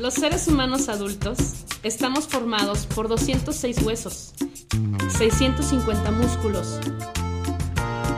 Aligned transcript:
Los 0.00 0.14
seres 0.14 0.48
humanos 0.48 0.88
adultos 0.88 1.36
estamos 1.82 2.26
formados 2.26 2.86
por 2.86 3.06
206 3.06 3.82
huesos, 3.82 4.32
650 5.18 6.10
músculos, 6.12 6.80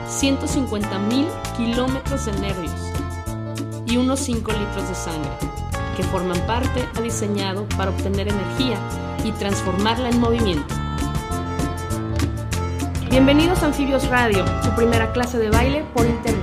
150 0.07 0.99
mil 0.99 1.27
kilómetros 1.57 2.25
de 2.25 2.39
nervios 2.39 2.71
y 3.85 3.97
unos 3.97 4.21
5 4.21 4.49
litros 4.53 4.87
de 4.87 4.95
sangre, 4.95 5.31
que 5.97 6.03
forman 6.03 6.39
parte 6.47 6.87
ha 6.95 7.01
diseñado 7.01 7.67
para 7.75 7.91
obtener 7.91 8.29
energía 8.29 8.77
y 9.25 9.33
transformarla 9.33 10.09
en 10.09 10.21
movimiento. 10.21 10.73
Bienvenidos 13.09 13.61
a 13.61 13.65
Anfibios 13.65 14.07
Radio, 14.07 14.45
tu 14.63 14.73
primera 14.77 15.11
clase 15.11 15.37
de 15.37 15.49
baile 15.49 15.83
por 15.93 16.05
internet. 16.05 16.42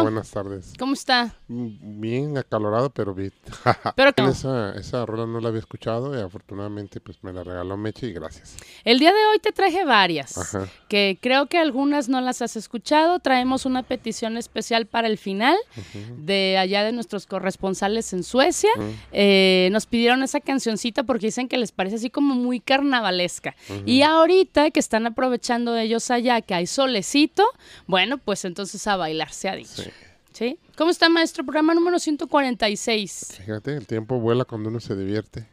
Hola, 0.00 0.10
buenas 0.10 0.30
tardes. 0.30 0.72
¿Cómo 0.78 0.92
está? 0.94 1.34
Mm, 1.48 2.00
Bien 2.00 2.38
acalorado, 2.38 2.90
pero 2.90 3.14
bien. 3.14 3.32
Pero 3.96 4.12
no. 4.16 4.28
esa, 4.30 4.74
esa 4.76 5.04
rola 5.06 5.26
no 5.26 5.40
la 5.40 5.48
había 5.48 5.60
escuchado 5.60 6.16
y 6.16 6.20
afortunadamente 6.20 7.00
pues 7.00 7.18
me 7.22 7.32
la 7.32 7.44
regaló 7.44 7.76
Meche 7.76 8.06
y 8.06 8.12
gracias. 8.12 8.56
El 8.84 8.98
día 8.98 9.10
de 9.12 9.26
hoy 9.32 9.38
te 9.38 9.52
traje 9.52 9.84
varias, 9.84 10.36
Ajá. 10.38 10.68
que 10.88 11.18
creo 11.20 11.46
que 11.46 11.58
algunas 11.58 12.08
no 12.08 12.20
las 12.20 12.42
has 12.42 12.56
escuchado. 12.56 13.18
Traemos 13.20 13.66
una 13.66 13.82
petición 13.82 14.36
especial 14.36 14.86
para 14.86 15.08
el 15.08 15.18
final 15.18 15.56
de 16.18 16.56
allá 16.58 16.84
de 16.84 16.92
nuestros 16.92 17.26
corresponsales 17.26 18.12
en 18.12 18.22
Suecia. 18.22 18.70
Eh, 19.12 19.68
nos 19.72 19.86
pidieron 19.86 20.22
esa 20.22 20.40
cancioncita 20.40 21.02
porque 21.02 21.26
dicen 21.26 21.48
que 21.48 21.58
les 21.58 21.72
parece 21.72 21.96
así 21.96 22.10
como 22.10 22.34
muy 22.34 22.60
carnavalesca. 22.60 23.54
Y 23.86 24.02
ahorita 24.02 24.70
que 24.70 24.80
están 24.80 25.06
aprovechando 25.06 25.72
de 25.72 25.82
ellos 25.84 26.10
allá, 26.10 26.40
que 26.40 26.54
hay 26.54 26.66
solecito, 26.66 27.44
bueno, 27.86 28.18
pues 28.18 28.44
entonces 28.44 28.86
a 28.86 28.96
bailar 28.96 29.32
se 29.32 29.48
ha 29.48 29.56
dicho. 29.56 29.82
Sí. 29.82 29.89
¿Sí? 30.40 30.58
¿Cómo 30.74 30.90
está, 30.90 31.10
maestro? 31.10 31.44
Programa 31.44 31.74
número 31.74 31.98
146. 31.98 33.34
Fíjate, 33.36 33.76
el 33.76 33.86
tiempo 33.86 34.18
vuela 34.18 34.46
cuando 34.46 34.70
uno 34.70 34.80
se 34.80 34.96
divierte. 34.96 35.46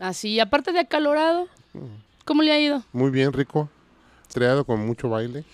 Así, 0.00 0.40
aparte 0.40 0.72
de 0.72 0.80
acalorado, 0.80 1.46
¿cómo 2.24 2.42
le 2.42 2.50
ha 2.50 2.58
ido? 2.58 2.82
Muy 2.92 3.12
bien, 3.12 3.32
Rico. 3.32 3.70
ajetreado 4.24 4.64
con 4.64 4.84
mucho 4.84 5.08
baile. 5.08 5.44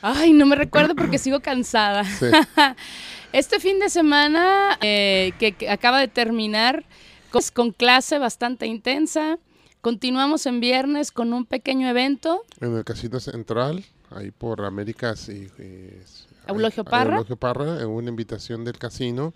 Ay, 0.00 0.32
no 0.32 0.46
me 0.46 0.54
recuerdo 0.54 0.94
porque 0.94 1.18
sigo 1.18 1.40
cansada. 1.40 2.04
Sí. 2.04 2.26
Este 3.32 3.58
fin 3.58 3.80
de 3.80 3.90
semana 3.90 4.78
eh, 4.80 5.32
que, 5.40 5.50
que 5.56 5.68
acaba 5.68 5.98
de 5.98 6.06
terminar 6.06 6.84
con, 7.32 7.42
con 7.52 7.72
clase 7.72 8.20
bastante 8.20 8.66
intensa. 8.66 9.40
Continuamos 9.80 10.46
en 10.46 10.60
viernes 10.60 11.10
con 11.10 11.32
un 11.32 11.46
pequeño 11.46 11.88
evento. 11.88 12.44
En 12.60 12.76
el 12.76 12.84
Casino 12.84 13.18
Central, 13.18 13.84
ahí 14.10 14.30
por 14.30 14.64
Américas 14.64 15.28
y... 15.28 15.48
eh, 15.58 16.00
es- 16.46 16.48
Eulogio 16.52 16.84
Parra. 16.84 17.14
Eulogio 17.16 17.36
Parra, 17.36 17.86
una 17.86 18.08
invitación 18.10 18.64
del 18.64 18.78
casino. 18.78 19.32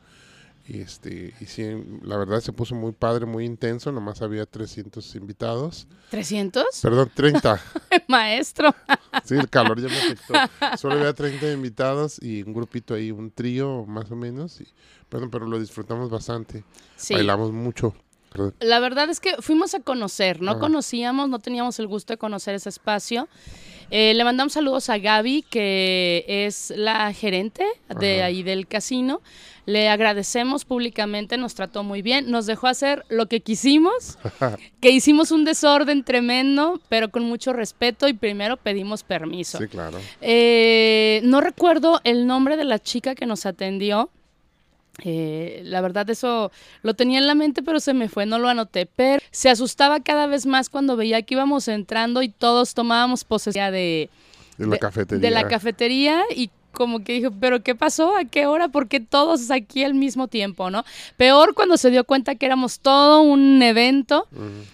Y, 0.71 0.81
este, 0.83 1.33
y 1.41 1.47
sí, 1.47 1.65
la 2.03 2.19
verdad 2.19 2.41
se 2.43 2.53
puso 2.53 2.75
muy 2.75 2.93
padre, 2.93 3.25
muy 3.25 3.47
intenso. 3.47 3.91
Nomás 3.91 4.21
había 4.21 4.45
300 4.45 5.15
invitados. 5.15 5.87
¿300? 6.13 6.63
Perdón, 6.83 7.11
30. 7.15 7.59
Maestro. 8.09 8.75
Sí, 9.25 9.35
el 9.37 9.49
calor 9.49 9.81
ya 9.81 9.89
me 9.89 9.97
afectó. 9.97 10.35
Solo 10.77 10.97
había 10.97 11.15
30 11.15 11.51
invitados 11.53 12.19
y 12.23 12.43
un 12.43 12.53
grupito 12.53 12.93
ahí, 12.93 13.11
un 13.11 13.31
trío 13.31 13.87
más 13.87 14.11
o 14.11 14.17
menos. 14.17 14.61
Y, 14.61 14.67
bueno, 15.11 15.31
pero 15.31 15.47
lo 15.47 15.59
disfrutamos 15.59 16.11
bastante. 16.11 16.65
Sí. 16.97 17.15
Bailamos 17.15 17.51
mucho. 17.51 17.95
Perdón. 18.31 18.55
La 18.61 18.79
verdad 18.81 19.11
es 19.11 19.21
que 19.21 19.37
fuimos 19.41 19.75
a 19.75 19.81
conocer, 19.81 20.41
no 20.41 20.59
conocíamos, 20.59 21.29
no 21.29 21.39
teníamos 21.39 21.79
el 21.79 21.87
gusto 21.87 22.13
de 22.13 22.19
conocer 22.19 22.55
ese 22.55 22.69
espacio. 22.69 23.29
Eh, 23.91 24.13
le 24.15 24.25
mandamos 24.25 24.53
saludos 24.53 24.91
a 24.91 24.99
Gaby, 24.99 25.43
que 25.49 26.25
es 26.29 26.73
la 26.77 27.13
gerente 27.15 27.65
de 27.99 28.19
Ajá. 28.19 28.27
ahí 28.27 28.43
del 28.43 28.67
casino. 28.67 29.23
Le 29.65 29.89
agradecemos 29.89 30.65
públicamente, 30.65 31.37
nos 31.37 31.55
trató 31.55 31.83
muy 31.85 32.01
bien, 32.01 32.31
nos 32.31 32.47
dejó 32.47 32.69
hacer 32.69 33.05
lo 33.09 33.27
que 33.27 33.41
quisimos, 33.41 34.19
que 34.81 34.91
hicimos 34.91 35.31
un 35.31 35.45
desorden 35.45 36.05
tremendo, 36.05 36.81
pero 36.89 37.11
con 37.11 37.25
mucho 37.25 37.53
respeto 37.53 38.09
y 38.09 38.15
primero 38.15 38.57
pedimos 38.57 39.03
permiso. 39.03 39.59
Sí, 39.59 39.69
claro. 39.69 39.99
Eh, 40.21 41.21
no 41.25 41.41
recuerdo 41.41 42.01
el 42.05 42.27
nombre 42.27 42.57
de 42.57 42.65
la 42.65 42.79
chica 42.79 43.15
que 43.15 43.27
nos 43.27 43.47
atendió. 43.47 44.11
Eh, 45.05 45.61
la 45.65 45.81
verdad 45.81 46.11
eso 46.11 46.51
lo 46.83 46.95
tenía 46.95 47.21
en 47.21 47.29
la 47.29 47.37
mente 47.37 47.63
pero 47.63 47.79
se 47.79 47.95
me 47.95 48.09
fue, 48.09 48.27
no 48.27 48.39
lo 48.39 48.49
anoté. 48.49 48.87
Pero 48.87 49.23
se 49.31 49.49
asustaba 49.51 50.01
cada 50.01 50.27
vez 50.27 50.47
más 50.47 50.69
cuando 50.69 50.97
veía 50.97 51.23
que 51.23 51.35
íbamos 51.35 51.69
entrando 51.69 52.23
y 52.23 52.29
todos 52.29 52.75
tomábamos 52.75 53.25
posesión 53.25 53.73
de, 53.73 54.11
De 54.57 54.67
la 54.67 54.79
cafetería. 54.79 55.29
de 55.29 55.35
la 55.35 55.49
cafetería 55.49 56.23
y 56.35 56.51
como 56.73 57.03
que 57.03 57.15
dijo, 57.15 57.31
pero 57.41 57.63
¿qué 57.63 57.75
pasó? 57.75 58.17
¿A 58.17 58.25
qué 58.25 58.47
hora? 58.47 58.69
Porque 58.69 59.01
todos 59.01 59.51
aquí 59.51 59.83
al 59.83 59.95
mismo 59.95 60.29
tiempo, 60.29 60.71
¿no? 60.71 60.85
Peor 61.17 61.55
cuando 61.55 61.77
se 61.77 61.91
dio 61.91 62.05
cuenta 62.05 62.37
que 62.37 62.47
éramos 62.47 62.79
todo 62.79 63.23
un 63.23 63.61
evento. 63.63 64.29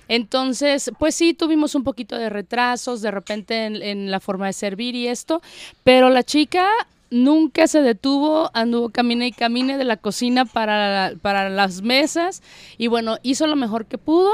Entonces, 0.09 0.91
pues 0.99 1.15
sí, 1.15 1.35
tuvimos 1.35 1.75
un 1.75 1.83
poquito 1.85 2.17
de 2.19 2.29
retrasos 2.29 3.01
de 3.01 3.11
repente 3.11 3.65
en, 3.67 3.77
en 3.83 4.11
la 4.11 4.21
forma 4.21 4.47
de 4.47 4.53
servir 4.53 4.95
y 4.95 5.09
esto, 5.09 5.41
pero 5.83 6.11
la 6.11 6.23
chica 6.25 6.69
nunca 7.15 7.69
se 7.69 7.81
detuvo, 7.81 8.51
anduvo 8.55 8.91
camine 8.91 9.29
y 9.29 9.33
camine 9.33 9.79
de 9.79 9.85
la 9.85 9.97
cocina 9.97 10.45
para, 10.45 11.15
para 11.23 11.49
las 11.49 11.81
mesas 11.83 12.43
y 12.77 12.89
bueno, 12.89 13.19
hizo 13.23 13.47
lo 13.47 13.55
mejor 13.55 13.87
que 13.87 13.99
pudo 13.99 14.33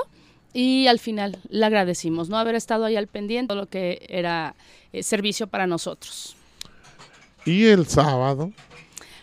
y 0.55 0.87
al 0.87 0.99
final 0.99 1.38
le 1.50 1.67
agradecimos, 1.67 2.31
¿no? 2.31 2.38
Haber 2.38 2.55
estado 2.55 2.87
ahí 2.87 2.97
al 2.97 3.06
pendiente 3.06 3.55
de 3.55 3.61
lo 3.61 3.67
que 3.67 4.06
era 4.09 4.55
eh, 4.93 5.03
servicio 5.03 5.47
para 5.47 5.67
nosotros. 5.67 6.37
Y 7.44 7.67
el 7.67 7.87
sábado. 7.87 8.50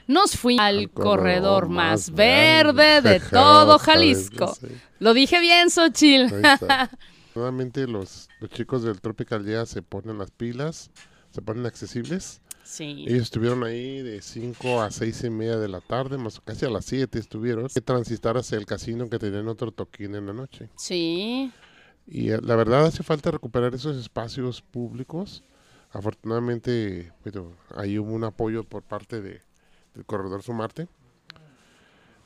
Nos 0.06 0.38
fuimos 0.38 0.64
al 0.64 0.78
Al 0.78 0.90
corredor 0.90 1.64
corredor 1.64 1.70
más 1.70 2.12
verde 2.12 3.02
de 3.02 3.20
todo 3.32 3.80
Jalisco, 3.80 4.56
sí. 4.56 4.68
Lo 5.00 5.14
dije 5.14 5.42
bien, 5.42 5.70
Xochil. 5.70 6.32
Nuevamente 7.36 7.88
los, 7.88 8.30
los 8.40 8.52
chicos 8.52 8.84
del 8.84 9.02
Tropical 9.02 9.44
Día 9.46 9.66
se 9.66 9.82
ponen 9.82 10.18
las 10.18 10.32
pilas, 10.32 10.92
se 11.32 11.42
ponen 11.42 11.66
accesibles. 11.66 12.42
Sí. 12.68 13.06
Ellos 13.08 13.24
estuvieron 13.24 13.64
ahí 13.64 14.02
de 14.02 14.22
5 14.22 14.82
a 14.82 14.92
6 14.92 15.24
y 15.24 15.30
media 15.30 15.58
de 15.58 15.70
la 15.70 15.80
tarde, 15.80 16.18
más 16.18 16.42
casi 16.42 16.66
a 16.66 16.70
las 16.70 16.84
7 16.84 17.18
estuvieron. 17.18 17.70
Que 17.70 17.80
transitar 17.80 18.36
hacia 18.36 18.58
el 18.58 18.66
casino 18.66 19.10
que 19.10 19.20
tenían 19.20 19.48
otro 19.48 19.72
toquín 19.72 20.16
en 20.16 20.26
la 20.26 20.34
noche. 20.34 20.70
Sí. 20.76 21.50
Y 22.06 22.32
eh, 22.32 22.40
la 22.44 22.58
verdad 22.58 22.86
hace 22.86 23.04
falta 23.04 23.32
recuperar 23.32 23.74
esos 23.74 23.96
espacios 23.96 24.62
públicos. 24.62 25.46
Afortunadamente, 25.92 27.14
bueno, 27.24 27.54
ahí 27.74 27.98
hubo 27.98 28.12
un 28.12 28.26
apoyo 28.26 28.66
por 28.66 28.84
parte 28.84 29.22
de, 29.22 29.42
del 29.94 30.06
Corredor 30.06 30.44
Sumarte. 30.44 30.90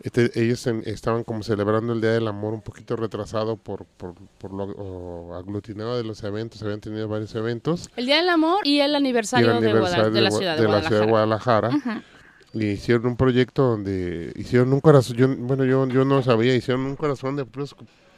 Este, 0.03 0.31
ellos 0.41 0.65
en- 0.67 0.83
estaban 0.85 1.23
como 1.23 1.43
celebrando 1.43 1.93
el 1.93 2.01
Día 2.01 2.11
del 2.11 2.27
Amor 2.27 2.53
un 2.53 2.61
poquito 2.61 2.95
retrasado 2.95 3.57
por, 3.57 3.85
por, 3.85 4.15
por 4.37 4.53
lo 4.53 4.63
o 4.63 5.35
aglutinado 5.35 5.95
de 5.97 6.03
los 6.03 6.23
eventos. 6.23 6.61
Habían 6.63 6.81
tenido 6.81 7.07
varios 7.07 7.33
eventos. 7.35 7.89
El 7.95 8.07
Día 8.07 8.17
del 8.17 8.29
Amor 8.29 8.65
y 8.65 8.79
el 8.79 8.91
Y 8.91 8.95
aniversario, 8.95 9.59
de, 9.59 9.61
de 9.61 9.73
la 9.73 9.87
ciudad 9.87 10.05
de, 10.05 10.11
de 10.11 10.21
la 10.21 10.81
ciudad 10.81 11.01
de 11.01 11.07
Guadalajara. 11.07 11.69
Guadalajara. 11.69 12.03
Y 12.53 12.65
hicieron 12.65 13.05
un 13.05 13.15
proyecto 13.15 13.63
donde 13.63 14.33
hicieron 14.35 14.73
un 14.73 14.81
corazón. 14.81 15.15
Yo, 15.15 15.27
bueno, 15.37 15.63
yo, 15.65 15.87
yo 15.87 16.03
no 16.03 16.21
sabía, 16.23 16.53
hicieron 16.55 16.85
un 16.85 16.95
corazón 16.95 17.35
de 17.37 17.45
puros. 17.45 17.75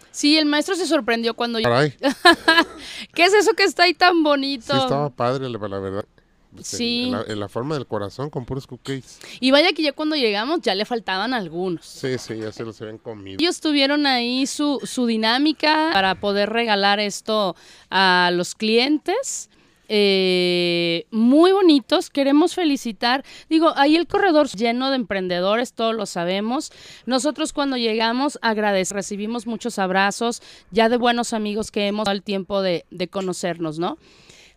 Sí, 0.09 0.37
el 0.37 0.45
maestro 0.45 0.75
se 0.75 0.85
sorprendió 0.87 1.33
cuando 1.33 1.59
yo... 1.59 1.63
Caray, 1.63 1.93
¿Qué 3.13 3.25
es 3.25 3.33
eso 3.33 3.53
que 3.53 3.63
está 3.63 3.83
ahí 3.83 3.93
tan 3.93 4.23
bonito? 4.23 4.73
sí 4.73 4.79
estaba 4.79 5.09
padre, 5.09 5.49
la 5.49 5.57
verdad. 5.57 6.05
Pues, 6.53 6.67
Sí. 6.67 7.03
En, 7.05 7.11
la, 7.11 7.23
en 7.27 7.39
la 7.39 7.49
forma 7.49 7.75
del 7.75 7.87
corazón 7.87 8.29
con 8.29 8.45
puros 8.45 8.67
cupcakes. 8.67 9.19
Y 9.39 9.51
vaya 9.51 9.73
que 9.73 9.81
ya 9.83 9.91
cuando 9.93 10.15
llegamos 10.15 10.61
ya 10.61 10.75
le 10.75 10.85
faltaban 10.85 11.33
algunos. 11.33 11.85
Sí, 11.85 12.17
sí, 12.17 12.37
ya 12.37 12.51
se 12.51 12.63
los 12.63 12.79
habían 12.81 12.97
comido. 12.97 13.37
Ellos 13.39 13.59
tuvieron 13.59 14.05
ahí 14.05 14.45
su, 14.45 14.79
su 14.83 15.05
dinámica 15.05 15.89
para 15.93 16.15
poder 16.15 16.49
regalar 16.49 16.99
esto 16.99 17.55
a 17.89 18.29
los 18.33 18.55
clientes. 18.55 19.49
eh, 19.89 21.05
muy 21.11 21.51
bonitos, 21.51 22.09
queremos 22.09 22.55
felicitar. 22.55 23.23
Digo, 23.49 23.73
ahí 23.75 23.95
el 23.95 24.07
corredor 24.07 24.47
lleno 24.47 24.89
de 24.89 24.95
emprendedores, 24.95 25.73
todos 25.73 25.93
lo 25.93 26.05
sabemos. 26.05 26.71
Nosotros 27.05 27.53
cuando 27.53 27.77
llegamos 27.77 28.39
agradecemos, 28.41 28.95
recibimos 29.03 29.45
muchos 29.45 29.79
abrazos, 29.79 30.41
ya 30.71 30.89
de 30.89 30.97
buenos 30.97 31.33
amigos 31.33 31.69
que 31.69 31.87
hemos 31.87 32.05
dado 32.05 32.15
el 32.15 32.23
tiempo 32.23 32.61
de, 32.61 32.85
de 32.91 33.07
conocernos, 33.07 33.77
¿no? 33.77 33.97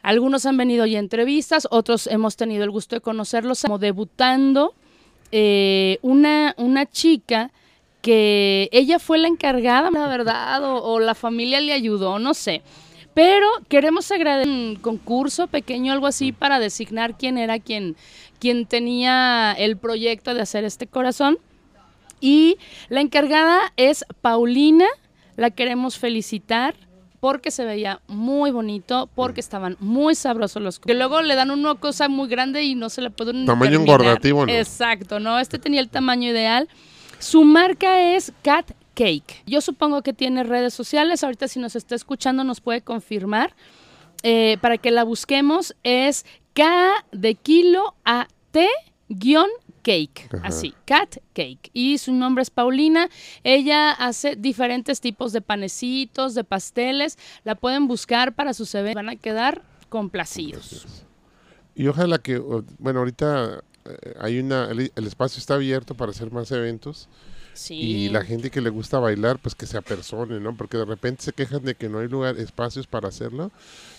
Algunos 0.07 0.47
han 0.47 0.57
venido 0.57 0.87
ya 0.87 0.99
a 0.99 1.01
entrevistas, 1.01 1.67
otros 1.69 2.07
hemos 2.07 2.37
tenido 2.37 2.63
el 2.63 2.71
gusto 2.71 2.95
de 2.95 3.01
conocerlos 3.01 3.63
como 3.63 3.79
debutando. 3.79 4.73
eh, 5.33 5.99
una, 6.01 6.55
una 6.59 6.87
chica 6.87 7.51
que 8.03 8.69
ella 8.71 9.01
fue 9.01 9.19
la 9.19 9.27
encargada, 9.27 9.91
la 9.91 10.07
verdad, 10.07 10.63
o, 10.63 10.81
o 10.81 11.01
la 11.01 11.17
familia 11.17 11.61
le 11.61 11.73
ayudó, 11.73 12.21
no 12.21 12.35
sé. 12.35 12.63
Pero 13.15 13.49
queremos 13.69 14.09
agradecer 14.13 14.49
un 14.49 14.77
concurso 14.77 15.49
pequeño, 15.49 15.93
algo 15.93 16.07
así, 16.07 16.31
para 16.31 16.61
designar 16.61 17.19
quién 17.19 17.37
era 17.37 17.59
quien, 17.59 17.97
quien 18.39 18.67
tenía 18.67 19.57
el 19.59 19.77
proyecto 19.77 20.35
de 20.35 20.43
hacer 20.43 20.63
este 20.63 20.87
corazón. 20.87 21.37
Y 22.21 22.59
la 22.91 23.01
encargada 23.01 23.73
es 23.77 24.05
Paulina, 24.21 24.87
la 25.35 25.51
queremos 25.51 25.99
felicitar 25.99 26.77
porque 27.27 27.51
se 27.51 27.65
veía 27.65 28.01
muy 28.07 28.53
bonito, 28.53 29.11
porque 29.13 29.41
estaban 29.41 29.77
muy 29.81 30.15
sabrosos 30.15 30.63
los 30.63 30.79
que 30.79 30.95
luego 30.95 31.23
le 31.23 31.35
dan 31.35 31.51
una 31.51 31.75
cosa 31.75 32.09
muy 32.09 32.29
grande 32.29 32.63
y 32.63 32.77
no 32.77 32.89
se 32.89 33.03
le 33.03 33.11
puede 33.11 33.33
ni 33.33 33.45
Tamaño 33.47 33.73
terminar. 33.73 34.01
engordativo, 34.01 34.47
¿no? 34.47 34.53
Exacto, 34.53 35.19
no, 35.19 35.37
este 35.41 35.59
tenía 35.59 35.81
el 35.81 35.89
tamaño 35.89 36.31
ideal. 36.31 36.69
Su 37.19 37.43
marca 37.43 38.15
es 38.15 38.33
Cat 38.43 38.71
Cake. 38.95 39.43
Yo 39.45 39.61
supongo 39.61 40.03
que 40.03 40.13
tiene 40.13 40.45
redes 40.45 40.73
sociales. 40.73 41.25
Ahorita 41.25 41.49
si 41.49 41.59
nos 41.59 41.75
está 41.75 41.97
escuchando 41.97 42.45
nos 42.45 42.61
puede 42.61 42.81
confirmar. 42.81 43.57
Eh, 44.23 44.59
para 44.61 44.79
que 44.79 44.93
la 44.93 45.03
busquemos 45.03 45.75
es 45.83 46.25
K 46.55 46.93
de 47.11 47.35
kilo 47.35 47.97
a 48.05 48.29
T 48.53 48.69
guion 49.09 49.51
cake. 49.87 50.29
Ajá. 50.33 50.49
Así, 50.49 50.75
Cat 50.85 51.19
Cake. 51.33 51.71
Y 51.73 51.99
su 51.99 52.13
nombre 52.13 52.43
es 52.43 52.51
Paulina. 52.51 53.09
Ella 53.45 53.93
hace 53.93 54.35
diferentes 54.35 55.01
tipos 55.01 55.33
de 55.33 55.41
panecitos, 55.41 56.35
de 56.35 56.43
pasteles. 56.43 57.19
La 57.45 57.55
pueden 57.55 57.87
buscar 57.87 58.35
para 58.35 58.53
sus 58.53 58.75
eventos. 58.75 58.97
Van 58.97 59.11
a 59.11 59.17
quedar 59.17 59.63
complacidos. 59.89 60.87
Y 61.77 61.87
ojalá 61.87 62.19
que, 62.19 62.39
bueno, 62.79 62.99
ahorita 62.99 63.63
eh, 63.85 64.15
hay 64.19 64.41
una, 64.41 64.71
el, 64.73 64.91
el 64.93 65.07
espacio 65.07 65.39
está 65.39 65.55
abierto 65.55 65.95
para 65.95 66.11
hacer 66.11 66.33
más 66.33 66.51
eventos. 66.51 67.09
Sí. 67.55 67.75
Y 67.75 68.09
la 68.11 68.23
gente 68.23 68.51
que 68.51 68.61
le 68.61 68.69
gusta 68.69 68.99
bailar, 68.99 69.39
pues 69.39 69.55
que 69.55 69.67
se 69.67 69.79
apersone, 69.79 70.41
¿no? 70.41 70.55
Porque 70.57 70.77
de 70.77 70.85
repente 70.85 71.23
se 71.23 71.33
quejan 71.33 71.65
de 71.65 71.75
que 71.75 71.89
no 71.89 72.01
hay 72.01 72.09
lugar, 72.09 72.39
espacios 72.39 72.87
para 72.87 73.09
hacerlo, 73.09 73.51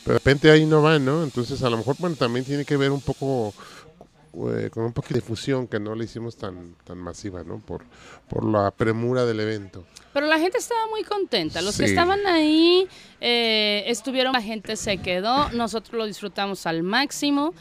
pero 0.04 0.14
de 0.14 0.20
repente 0.20 0.52
ahí 0.52 0.66
no 0.68 0.84
van, 0.84 1.04
¿no? 1.04 1.24
Entonces 1.24 1.64
a 1.64 1.70
lo 1.70 1.78
mejor, 1.78 1.96
bueno, 1.98 2.16
también 2.16 2.46
tiene 2.46 2.66
que 2.66 2.78
ver 2.78 2.92
un 2.92 3.02
poco 3.02 3.56
eh, 4.52 4.70
con 4.70 4.84
un 4.84 4.94
poquito 4.94 5.16
de 5.16 5.22
difusión 5.22 5.68
que 5.68 5.80
no 5.80 5.96
le 5.96 6.06
hicimos 6.06 6.38
tan, 6.38 6.76
tan 6.84 6.98
masiva, 6.98 7.44
¿no? 7.44 7.60
Por, 7.60 7.84
por 8.30 8.46
la 8.46 8.72
premura 8.72 9.26
del 9.26 9.40
evento. 9.40 9.86
Pero 10.14 10.28
la 10.28 10.40
gente 10.40 10.58
estaba 10.58 10.88
muy 10.88 11.04
contenta. 11.04 11.62
Los 11.62 11.78
que 11.78 11.86
estaban 11.86 12.26
ahí 12.26 12.88
eh, 13.22 13.84
estuvieron, 13.88 14.34
la 14.34 14.42
gente 14.42 14.76
se 14.76 14.98
quedó, 14.98 15.50
nosotros 15.50 15.98
lo 15.98 16.06
disfrutamos 16.06 16.66
al 16.66 16.84
máximo. 16.84 17.54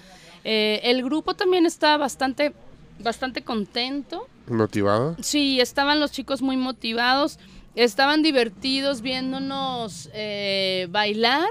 Eh, 0.45 0.81
el 0.85 1.03
grupo 1.03 1.35
también 1.35 1.67
estaba 1.67 1.97
bastante, 1.97 2.53
bastante 2.99 3.43
contento. 3.43 4.29
¿Motivado? 4.47 5.17
Sí, 5.21 5.61
estaban 5.61 6.01
los 6.01 6.13
chicos 6.13 6.41
muy 6.41 6.57
motivados, 6.57 7.39
estaban 7.75 8.23
divertidos 8.23 9.03
viéndonos 9.03 10.09
eh, 10.15 10.87
bailar. 10.91 11.51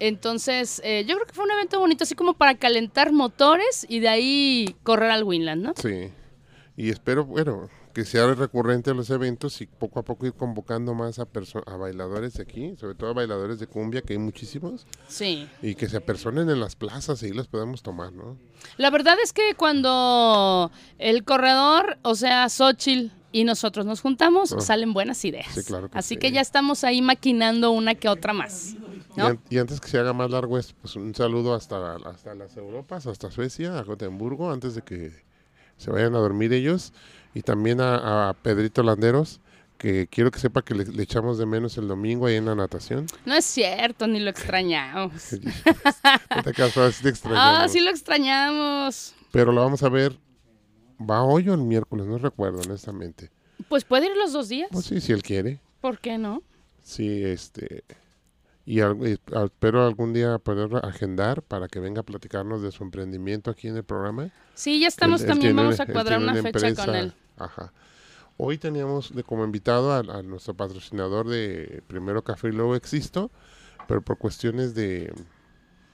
Entonces, 0.00 0.80
eh, 0.84 1.04
yo 1.06 1.14
creo 1.16 1.26
que 1.26 1.32
fue 1.34 1.44
un 1.44 1.50
evento 1.50 1.78
bonito, 1.80 2.04
así 2.04 2.14
como 2.14 2.34
para 2.34 2.54
calentar 2.56 3.12
motores 3.12 3.86
y 3.88 4.00
de 4.00 4.08
ahí 4.08 4.76
correr 4.82 5.10
al 5.10 5.24
Winland, 5.24 5.62
¿no? 5.62 5.74
Sí. 5.76 6.10
Y 6.76 6.90
espero, 6.90 7.24
bueno, 7.24 7.68
que 7.94 8.04
sea 8.04 8.26
recurrente 8.34 8.90
a 8.90 8.94
los 8.94 9.08
eventos 9.08 9.62
y 9.62 9.66
poco 9.66 9.98
a 10.00 10.02
poco 10.04 10.26
ir 10.26 10.34
convocando 10.34 10.92
más 10.92 11.18
a, 11.18 11.22
a 11.66 11.76
bailadores 11.78 12.34
de 12.34 12.42
aquí, 12.42 12.74
sobre 12.78 12.94
todo 12.94 13.08
a 13.08 13.12
bailadores 13.14 13.58
de 13.58 13.66
cumbia, 13.66 14.02
que 14.02 14.12
hay 14.12 14.18
muchísimos, 14.18 14.86
Sí. 15.08 15.48
y 15.62 15.74
que 15.74 15.88
se 15.88 15.96
apersonen 15.96 16.50
en 16.50 16.60
las 16.60 16.76
plazas 16.76 17.22
y 17.22 17.32
los 17.32 17.48
podemos 17.48 17.82
tomar, 17.82 18.12
¿no? 18.12 18.36
La 18.76 18.90
verdad 18.90 19.16
es 19.24 19.32
que 19.32 19.54
cuando 19.56 20.70
el 20.98 21.24
corredor, 21.24 21.96
o 22.02 22.14
sea, 22.14 22.48
Xochitl 22.50 23.10
y 23.32 23.44
nosotros 23.44 23.86
nos 23.86 24.02
juntamos, 24.02 24.52
Ah. 24.52 24.60
salen 24.60 24.92
buenas 24.92 25.24
ideas. 25.24 25.46
Sí, 25.54 25.62
claro 25.64 25.88
que 25.90 25.96
Así 25.98 26.14
sí. 26.14 26.16
que 26.18 26.32
ya 26.32 26.42
estamos 26.42 26.84
ahí 26.84 27.00
maquinando 27.00 27.70
una 27.70 27.94
que 27.94 28.10
otra 28.10 28.34
más. 28.34 28.76
Y, 29.16 29.20
¿no? 29.20 29.38
y 29.48 29.58
antes 29.58 29.80
que 29.80 29.88
se 29.88 29.98
haga 29.98 30.12
más 30.12 30.30
largo, 30.30 30.58
es, 30.58 30.72
pues 30.74 30.96
un 30.96 31.14
saludo 31.14 31.54
hasta, 31.54 31.96
hasta 31.96 32.34
las 32.34 32.56
Europas, 32.56 33.06
hasta 33.06 33.30
Suecia, 33.30 33.78
a 33.78 33.82
Gotemburgo, 33.82 34.50
antes 34.50 34.74
de 34.74 34.82
que 34.82 35.12
se 35.76 35.90
vayan 35.90 36.14
a 36.14 36.18
dormir 36.18 36.52
ellos. 36.52 36.92
Y 37.34 37.42
también 37.42 37.80
a, 37.80 38.28
a 38.28 38.34
Pedrito 38.34 38.82
Landeros, 38.82 39.40
que 39.76 40.06
quiero 40.08 40.30
que 40.30 40.38
sepa 40.38 40.62
que 40.62 40.74
le, 40.74 40.84
le 40.86 41.02
echamos 41.02 41.38
de 41.38 41.46
menos 41.46 41.76
el 41.78 41.88
domingo 41.88 42.26
ahí 42.26 42.36
en 42.36 42.46
la 42.46 42.54
natación. 42.54 43.06
No 43.24 43.34
es 43.34 43.44
cierto, 43.44 44.06
ni 44.06 44.20
lo 44.20 44.30
extrañamos. 44.30 45.12
No 46.34 46.42
te 46.42 46.52
pero 46.52 46.92
sí 46.92 47.02
te 47.02 47.08
ah, 47.08 47.10
extrañamos. 47.10 47.72
sí 47.72 47.80
lo 47.80 47.90
extrañamos. 47.90 49.14
Pero 49.32 49.52
lo 49.52 49.60
vamos 49.62 49.82
a 49.82 49.88
ver, 49.88 50.18
¿va 50.98 51.22
hoy 51.22 51.48
o 51.48 51.54
el 51.54 51.60
miércoles? 51.60 52.06
No 52.06 52.18
recuerdo, 52.18 52.60
honestamente. 52.60 53.30
Pues 53.68 53.84
puede 53.84 54.06
ir 54.06 54.16
los 54.16 54.32
dos 54.32 54.48
días. 54.48 54.68
Pues 54.72 54.86
sí, 54.86 55.00
si 55.00 55.12
él 55.12 55.22
quiere. 55.22 55.60
¿Por 55.80 55.98
qué 55.98 56.18
no? 56.18 56.42
Sí, 56.82 57.22
este... 57.24 57.84
Y, 58.66 58.80
y 58.82 59.18
espero 59.44 59.86
algún 59.86 60.12
día 60.12 60.38
poder 60.38 60.84
agendar 60.84 61.40
para 61.42 61.68
que 61.68 61.78
venga 61.78 62.00
a 62.00 62.04
platicarnos 62.04 62.62
de 62.62 62.72
su 62.72 62.82
emprendimiento 62.82 63.50
aquí 63.50 63.68
en 63.68 63.76
el 63.76 63.84
programa. 63.84 64.30
Sí, 64.54 64.80
ya 64.80 64.88
estamos 64.88 65.20
Él- 65.20 65.26
él 65.26 65.32
también, 65.34 65.54
tiene- 65.54 65.62
vamos 65.62 65.80
a 65.80 65.86
cuadrar 65.86 66.18
una 66.20 66.34
fecha 66.42 66.74
con 66.74 66.94
él. 66.96 67.14
Ajá. 67.38 67.72
Hoy 68.38 68.58
teníamos 68.58 69.14
de 69.14 69.22
como 69.22 69.44
invitado 69.44 69.92
a, 69.92 69.98
a 70.00 70.22
nuestro 70.22 70.52
patrocinador 70.54 71.28
de 71.28 71.82
primero 71.86 72.22
Café 72.22 72.48
y 72.48 72.52
luego 72.52 72.74
Existo, 72.76 73.30
pero 73.86 74.02
por 74.02 74.18
cuestiones 74.18 74.74
de, 74.74 75.12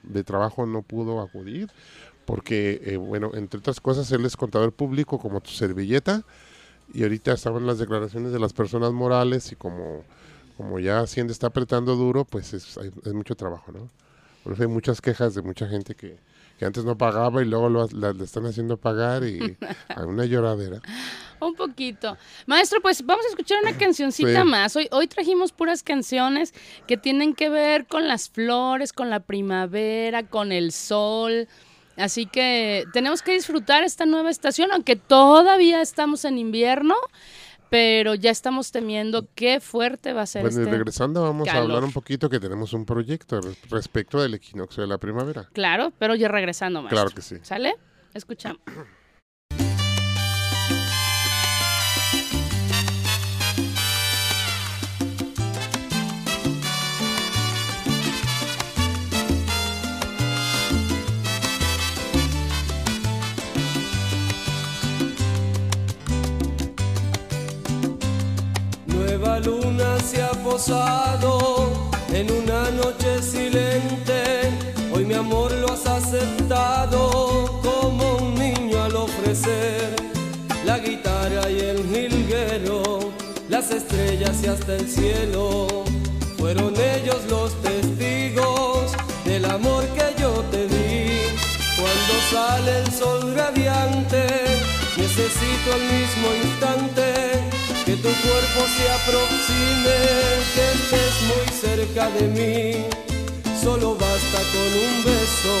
de 0.01 0.23
trabajo 0.23 0.65
no 0.65 0.81
pudo 0.81 1.21
acudir, 1.21 1.69
porque, 2.25 2.81
eh, 2.85 2.97
bueno, 2.97 3.31
entre 3.35 3.59
otras 3.59 3.79
cosas, 3.79 4.11
él 4.11 4.25
es 4.25 4.35
contador 4.35 4.73
público 4.73 5.19
como 5.19 5.41
tu 5.41 5.51
servilleta, 5.51 6.23
y 6.93 7.03
ahorita 7.03 7.33
estaban 7.33 7.65
las 7.67 7.77
declaraciones 7.79 8.31
de 8.33 8.39
las 8.39 8.51
personas 8.51 8.91
morales, 8.93 9.51
y 9.51 9.55
como, 9.55 10.03
como 10.57 10.79
ya 10.79 10.99
Hacienda 10.99 11.31
está 11.33 11.47
apretando 11.47 11.95
duro, 11.95 12.25
pues 12.25 12.53
es, 12.53 12.77
hay- 12.77 12.91
es 13.05 13.13
mucho 13.13 13.35
trabajo, 13.35 13.71
¿no? 13.71 13.89
Por 14.43 14.53
eso 14.53 14.63
hay 14.63 14.67
muchas 14.69 14.99
quejas 15.01 15.33
de 15.35 15.41
mucha 15.41 15.67
gente 15.67 15.95
que, 15.95 16.17
que 16.59 16.65
antes 16.65 16.83
no 16.83 16.97
pagaba 16.97 17.41
y 17.41 17.45
luego 17.45 17.69
lo, 17.69 17.87
la- 17.91 18.11
le 18.13 18.23
están 18.25 18.45
haciendo 18.45 18.77
pagar 18.77 19.23
y 19.23 19.39
hay 19.87 20.03
una 20.05 20.25
lloradera. 20.25 20.81
Un 21.39 21.55
poquito. 21.55 22.17
Maestro, 22.45 22.81
pues 22.81 23.05
vamos 23.05 23.25
a 23.25 23.29
escuchar 23.29 23.59
una 23.63 23.77
cancioncita 23.77 24.41
Sí. 24.43 24.47
más. 24.47 24.75
Hoy, 24.75 24.87
hoy 24.91 25.07
trajimos 25.07 25.51
puras 25.51 25.81
canciones 25.83 26.53
que 26.87 26.97
tienen 26.97 27.33
que 27.35 27.49
ver 27.49 27.85
con 27.85 28.07
las 28.07 28.29
flores, 28.29 28.93
con 28.93 29.09
la 29.09 29.19
primavera, 29.21 30.23
con 30.23 30.51
el 30.51 30.71
sol. 30.71 31.47
Así 31.95 32.25
que 32.25 32.85
tenemos 32.91 33.21
que 33.21 33.33
disfrutar 33.33 33.83
esta 33.83 34.05
nueva 34.05 34.29
estación, 34.31 34.71
aunque 34.71 34.95
todavía 34.95 35.81
estamos 35.81 36.25
en 36.25 36.37
invierno, 36.39 36.95
pero 37.73 38.13
ya 38.13 38.29
estamos 38.29 38.71
temiendo 38.71 39.27
qué 39.33 39.59
fuerte 39.59 40.13
va 40.13 40.21
a 40.21 40.25
ser 40.27 40.43
Bueno, 40.43 40.59
y 40.59 40.61
este. 40.61 40.71
regresando 40.71 41.23
vamos 41.23 41.47
a 41.47 41.57
hablar 41.57 41.83
un 41.83 41.91
poquito 41.91 42.29
que 42.29 42.39
tenemos 42.39 42.71
un 42.73 42.85
proyecto 42.85 43.41
res- 43.41 43.57
respecto 43.71 44.21
del 44.21 44.35
equinoccio 44.35 44.81
de 44.83 44.87
la 44.87 44.99
primavera. 44.99 45.49
Claro, 45.53 45.91
pero 45.97 46.13
ya 46.13 46.27
regresando, 46.27 46.83
maestro. 46.83 46.97
Claro 47.01 47.15
que 47.15 47.23
sí. 47.23 47.37
¿Sale? 47.41 47.73
Escuchamos. 48.13 48.59
Se 70.03 70.21
ha 70.21 70.31
posado 70.31 71.71
en 72.13 72.29
una 72.31 72.69
noche 72.71 73.21
silente. 73.21 74.51
Hoy 74.93 75.05
mi 75.05 75.13
amor 75.13 75.51
lo 75.53 75.71
has 75.71 75.85
aceptado 75.85 77.61
como 77.63 78.17
un 78.17 78.35
niño 78.35 78.83
al 78.83 78.95
ofrecer 78.95 79.95
la 80.65 80.77
guitarra 80.79 81.49
y 81.49 81.59
el 81.59 81.77
jilguero, 81.89 83.13
las 83.49 83.71
estrellas 83.71 84.43
y 84.43 84.47
hasta 84.47 84.75
el 84.75 84.89
cielo. 84.89 85.67
Fueron 86.37 86.73
ellos 86.75 87.21
los 87.29 87.53
testigos 87.61 88.91
del 89.25 89.45
amor 89.45 89.85
que 89.95 90.21
yo 90.21 90.31
te 90.51 90.67
di. 90.67 91.19
Cuando 91.77 92.13
sale 92.31 92.79
el 92.79 92.91
sol 92.91 93.35
radiante, 93.35 94.25
necesito 94.97 95.73
al 95.73 95.81
mismo 95.81 96.27
instante 96.43 97.52
tu 98.03 98.09
cuerpo 98.09 98.59
se 98.75 98.85
aproxime, 98.99 99.97
que 100.53 100.65
estés 100.77 101.15
muy 101.31 101.47
cerca 101.63 102.09
de 102.09 102.27
mí. 102.27 102.85
Solo 103.63 103.95
basta 103.95 104.39
con 104.53 104.69
un 104.87 105.03
beso 105.05 105.55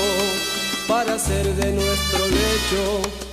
para 0.89 1.15
hacer 1.15 1.45
de 1.55 1.71
nuestro 1.71 2.27
lecho 2.27 3.32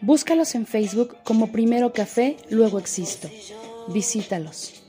Búscalos 0.00 0.54
en 0.54 0.66
Facebook 0.66 1.16
como 1.24 1.50
Primero 1.52 1.92
Café, 1.92 2.36
luego 2.50 2.78
existo. 2.78 3.28
Visítalos. 3.88 4.82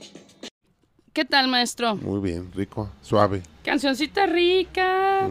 ¿Qué 1.12 1.24
tal, 1.24 1.48
maestro? 1.48 1.96
Muy 1.96 2.20
bien, 2.20 2.52
rico, 2.52 2.90
suave. 3.02 3.42
Cancioncita 3.64 4.26
rica. 4.26 5.28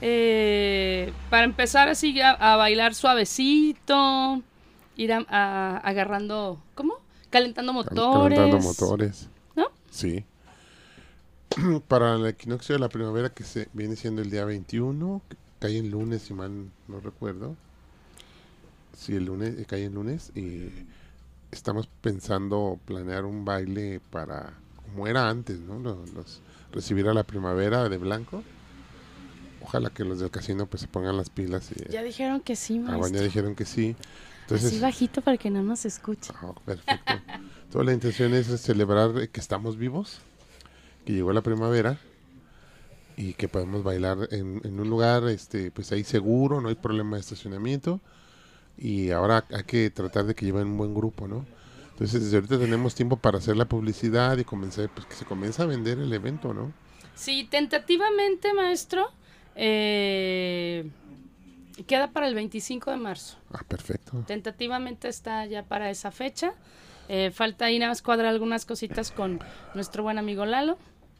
eh, 0.00 1.12
para 1.30 1.44
empezar 1.44 1.88
así 1.88 2.20
a, 2.20 2.30
a 2.30 2.56
bailar 2.56 2.94
suavecito. 2.94 4.42
Ir 4.96 5.12
a- 5.12 5.26
a- 5.28 5.76
agarrando, 5.78 6.60
¿cómo? 6.74 6.94
Calentando 7.30 7.72
Cal- 7.72 7.94
motores. 7.94 8.38
Calentando 8.38 8.66
motores. 8.66 9.28
¿No? 9.54 9.66
Sí. 9.90 10.24
Para 11.88 12.14
el 12.16 12.26
equinoccio 12.26 12.74
de 12.74 12.78
la 12.80 12.88
primavera 12.88 13.28
que 13.30 13.44
se 13.44 13.68
viene 13.72 13.94
siendo 13.96 14.22
el 14.22 14.30
día 14.30 14.44
21, 14.44 15.22
que 15.28 15.36
cae 15.60 15.78
en 15.78 15.90
lunes, 15.90 16.22
si 16.22 16.34
mal 16.34 16.70
no 16.88 17.00
recuerdo. 17.00 17.54
Sí, 18.98 19.14
el 19.14 19.26
lunes, 19.26 19.56
eh, 19.58 19.64
cae 19.64 19.84
en 19.84 19.94
lunes 19.94 20.32
y 20.34 20.68
estamos 21.52 21.86
pensando 22.00 22.80
planear 22.84 23.24
un 23.24 23.44
baile 23.44 24.00
para, 24.10 24.54
como 24.86 25.06
era 25.06 25.28
antes, 25.30 25.60
¿no? 25.60 25.78
Lo- 25.78 26.04
Los, 26.14 26.40
recibir 26.72 27.06
a 27.08 27.14
la 27.14 27.22
primavera 27.22 27.88
de 27.88 27.96
blanco. 27.96 28.42
Ojalá 29.62 29.90
que 29.90 30.04
los 30.04 30.18
del 30.18 30.30
casino 30.30 30.66
pues 30.66 30.82
se 30.82 30.88
pongan 30.88 31.16
las 31.16 31.30
pilas 31.30 31.70
y 31.72 31.92
Ya 31.92 32.02
dijeron 32.02 32.40
que 32.40 32.56
sí, 32.56 32.78
ah, 32.78 32.82
bueno, 32.96 32.98
maestro. 32.98 33.18
ya 33.20 33.24
dijeron 33.24 33.54
que 33.54 33.64
sí. 33.64 33.94
Entonces, 34.42 34.72
Así 34.72 34.80
bajito 34.80 35.20
para 35.22 35.36
que 35.36 35.50
no 35.50 35.62
nos 35.62 35.84
escuche. 35.84 36.32
Ah, 36.42 36.52
perfecto. 36.64 37.20
Toda 37.70 37.84
la 37.84 37.92
intención 37.92 38.34
es 38.34 38.46
celebrar 38.60 39.16
eh, 39.18 39.28
que 39.28 39.40
estamos 39.40 39.76
vivos, 39.76 40.20
que 41.04 41.12
llegó 41.12 41.32
la 41.32 41.42
primavera 41.42 42.00
y 43.16 43.34
que 43.34 43.48
podemos 43.48 43.82
bailar 43.84 44.28
en, 44.32 44.60
en 44.64 44.80
un 44.80 44.88
lugar 44.90 45.24
este 45.28 45.70
pues 45.70 45.92
ahí 45.92 46.02
seguro, 46.04 46.60
no 46.60 46.68
hay 46.68 46.74
problema 46.76 47.16
de 47.16 47.20
estacionamiento 47.20 48.00
y 48.78 49.10
ahora 49.10 49.44
hay 49.50 49.64
que 49.64 49.90
tratar 49.90 50.24
de 50.24 50.34
que 50.34 50.46
lleven 50.46 50.68
un 50.68 50.78
buen 50.78 50.94
grupo, 50.94 51.26
¿no? 51.26 51.44
Entonces 51.90 52.22
desde 52.22 52.36
ahorita 52.36 52.58
tenemos 52.58 52.94
tiempo 52.94 53.16
para 53.16 53.38
hacer 53.38 53.56
la 53.56 53.64
publicidad 53.64 54.38
y 54.38 54.44
comenzar, 54.44 54.88
pues 54.94 55.06
que 55.06 55.14
se 55.14 55.24
comience 55.24 55.60
a 55.60 55.66
vender 55.66 55.98
el 55.98 56.12
evento, 56.12 56.54
¿no? 56.54 56.72
Sí, 57.16 57.48
tentativamente, 57.50 58.54
maestro, 58.54 59.10
eh, 59.56 60.88
queda 61.88 62.12
para 62.12 62.28
el 62.28 62.34
25 62.36 62.92
de 62.92 62.96
marzo. 62.96 63.36
Ah, 63.52 63.64
perfecto. 63.66 64.22
Tentativamente 64.26 65.08
está 65.08 65.44
ya 65.46 65.64
para 65.64 65.90
esa 65.90 66.12
fecha. 66.12 66.54
Eh, 67.08 67.32
falta 67.32 67.64
ahí 67.64 67.78
nada 67.80 67.90
más 67.90 68.02
cuadrar 68.02 68.28
algunas 68.28 68.64
cositas 68.64 69.10
con 69.10 69.40
nuestro 69.74 70.04
buen 70.04 70.18
amigo 70.18 70.44
Lalo, 70.46 70.78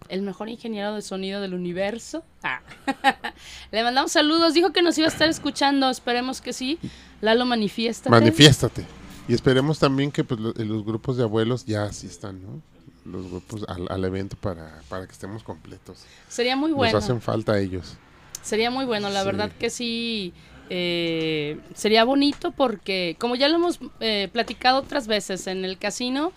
el 0.08 0.22
mejor 0.22 0.48
ingeniero 0.48 0.94
de 0.94 1.02
sonido 1.02 1.40
del 1.40 1.54
universo. 1.54 2.24
Ah. 2.42 2.60
Le 3.72 3.82
mandamos 3.82 4.12
saludos, 4.12 4.54
dijo 4.54 4.72
que 4.72 4.82
nos 4.82 4.96
iba 4.98 5.06
a 5.06 5.10
estar 5.10 5.28
escuchando, 5.28 5.90
esperemos 5.90 6.40
que 6.40 6.52
sí. 6.52 6.78
Lalo, 7.20 7.44
manifiesta. 7.46 8.08
Manifiéstate. 8.10 8.84
Y 9.28 9.34
esperemos 9.34 9.78
también 9.78 10.10
que 10.10 10.24
pues, 10.24 10.40
lo- 10.40 10.52
los 10.52 10.84
grupos 10.84 11.16
de 11.16 11.24
abuelos 11.24 11.66
ya 11.66 11.84
asistan, 11.84 12.40
¿no? 12.42 12.62
Los 13.04 13.28
grupos 13.30 13.64
al, 13.68 13.86
al 13.90 14.04
evento 14.04 14.36
para, 14.40 14.80
para 14.88 15.06
que 15.06 15.12
estemos 15.12 15.42
completos. 15.42 16.04
Sería 16.28 16.56
muy 16.56 16.72
bueno. 16.72 16.92
Nos 16.94 17.04
hacen 17.04 17.20
falta 17.20 17.58
ellos. 17.58 17.96
Sería 18.42 18.70
muy 18.70 18.84
bueno, 18.86 19.10
la 19.10 19.20
Sí. 19.20 19.26
verdad 19.26 19.50
que 19.58 19.68
sí. 19.70 20.32
eh, 20.70 21.58
sería 21.74 22.04
bonito 22.04 22.50
porque, 22.52 23.16
como 23.18 23.34
ya 23.36 23.48
lo 23.48 23.56
hemos 23.56 23.80
eh, 24.00 24.28
platicado 24.32 24.78
otras 24.78 25.06
veces 25.06 25.46
en 25.46 25.64
el 25.64 25.78
casino, 25.78 26.32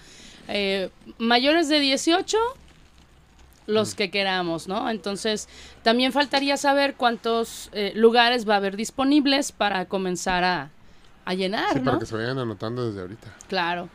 eh, 0.48 0.90
mayores 1.18 1.68
de 1.70 1.80
18, 1.80 2.38
los 3.68 3.96
que 3.96 4.10
queramos, 4.12 4.68
¿no? 4.68 4.90
Entonces, 4.90 5.48
también 5.84 6.12
faltaría 6.12 6.58
saber 6.58 6.96
cuántos 6.96 7.70
eh, 7.74 7.94
lugares 7.96 8.48
va 8.48 8.56
a 8.56 8.58
haber 8.58 8.76
disponibles 8.76 9.52
para 9.52 9.86
comenzar 9.86 10.44
a, 10.44 10.70
a 11.26 11.34
llenar, 11.34 11.74
Sí, 11.74 11.80
¿no? 11.80 11.86
para 11.86 12.00
que 12.00 12.06
se 12.06 12.16
vayan 12.16 12.38
anotando 12.40 12.88
desde 12.88 13.02
ahorita. 13.02 13.28
Claro. 13.48 13.88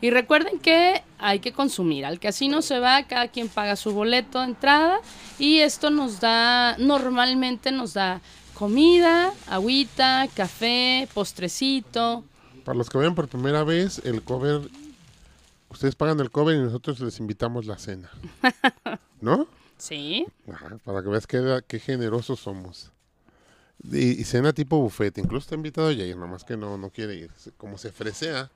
Y 0.00 0.10
recuerden 0.10 0.58
que 0.58 1.02
hay 1.18 1.40
que 1.40 1.52
consumir. 1.52 2.04
Al 2.04 2.20
casino 2.20 2.62
se 2.62 2.78
va, 2.78 3.02
cada 3.04 3.28
quien 3.28 3.48
paga 3.48 3.76
su 3.76 3.92
boleto 3.92 4.40
de 4.40 4.46
entrada 4.46 4.98
y 5.38 5.58
esto 5.60 5.90
nos 5.90 6.20
da, 6.20 6.76
normalmente 6.78 7.72
nos 7.72 7.94
da 7.94 8.20
comida, 8.54 9.32
agüita, 9.48 10.28
café, 10.34 11.08
postrecito. 11.14 12.22
Para 12.64 12.76
los 12.78 12.88
que 12.90 12.98
vayan 12.98 13.14
por 13.14 13.28
primera 13.28 13.64
vez, 13.64 14.00
el 14.04 14.22
cover, 14.22 14.60
ustedes 15.70 15.94
pagan 15.96 16.20
el 16.20 16.30
cover 16.30 16.56
y 16.56 16.58
nosotros 16.60 17.00
les 17.00 17.18
invitamos 17.18 17.66
la 17.66 17.78
cena. 17.78 18.10
¿No? 19.24 19.48
Sí. 19.78 20.26
Ajá, 20.52 20.76
para 20.84 21.02
que 21.02 21.08
veas 21.08 21.26
qué, 21.26 21.60
qué 21.66 21.78
generosos 21.80 22.40
somos. 22.40 22.90
Y, 23.90 24.20
y 24.20 24.24
cena 24.24 24.52
tipo 24.52 24.78
buffet, 24.78 25.16
incluso 25.18 25.44
está 25.46 25.54
invitado 25.54 25.88
Jair, 25.88 26.16
nomás 26.16 26.44
que 26.44 26.56
no, 26.56 26.76
no 26.78 26.90
quiere 26.90 27.14
ir. 27.16 27.30
Como 27.56 27.76
se 27.78 27.90
fresea, 27.90 28.50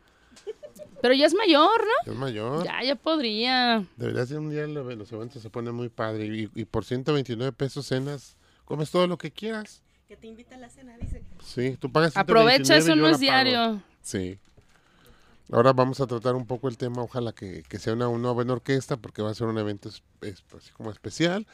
Pero 1.03 1.15
ya 1.15 1.27
es 1.27 1.35
mayor, 1.35 1.81
¿no? 2.07 2.13
es 2.13 2.19
mayor. 2.19 2.65
Ya, 2.65 2.83
ya 2.83 2.95
podría. 2.97 3.85
Debería 3.97 4.27
ser 4.27 4.39
un 4.39 4.51
día 4.51 4.67
lo- 4.67 4.95
los 4.95 5.11
eventos 5.13 5.43
se 5.43 5.51
ponen 5.51 5.75
muy 5.75 5.89
padre. 5.89 6.27
Y, 6.27 6.51
y 6.55 6.65
por 6.67 6.85
129 6.85 7.53
pesos 7.53 7.87
cenas, 7.87 8.37
comes 8.65 8.91
todo 8.91 9.07
lo 9.07 9.17
que 9.19 9.31
quieras. 9.31 9.81
Que 10.07 10.17
te 10.17 10.27
invita 10.27 10.55
a 10.55 10.59
la 10.59 10.69
cena, 10.71 10.97
dice. 10.99 11.23
Sí, 11.45 11.77
tú 11.81 11.91
pagas 11.91 12.13
129 12.13 12.53
Aprovecha, 12.53 12.77
eso 12.77 12.95
no 12.95 13.09
es 13.09 13.19
diario. 13.19 13.83
Sí. 14.03 14.39
Ahora 15.51 15.73
vamos 15.73 16.01
a 16.01 16.07
tratar 16.07 16.35
un 16.35 16.47
poco 16.47 16.69
el 16.69 16.77
tema, 16.77 17.03
ojalá 17.03 17.33
que, 17.33 17.63
que 17.63 17.79
sea 17.79 17.95
una, 17.95 18.09
una 18.09 18.31
buena 18.33 18.53
orquesta, 18.53 18.97
porque 18.99 19.23
va 19.23 19.31
a 19.31 19.35
ser 19.35 19.47
un 19.47 19.57
evento 19.59 19.89
es- 19.89 20.03
es- 20.21 20.45
así 20.57 20.71
como 20.73 20.91
especial. 20.91 21.47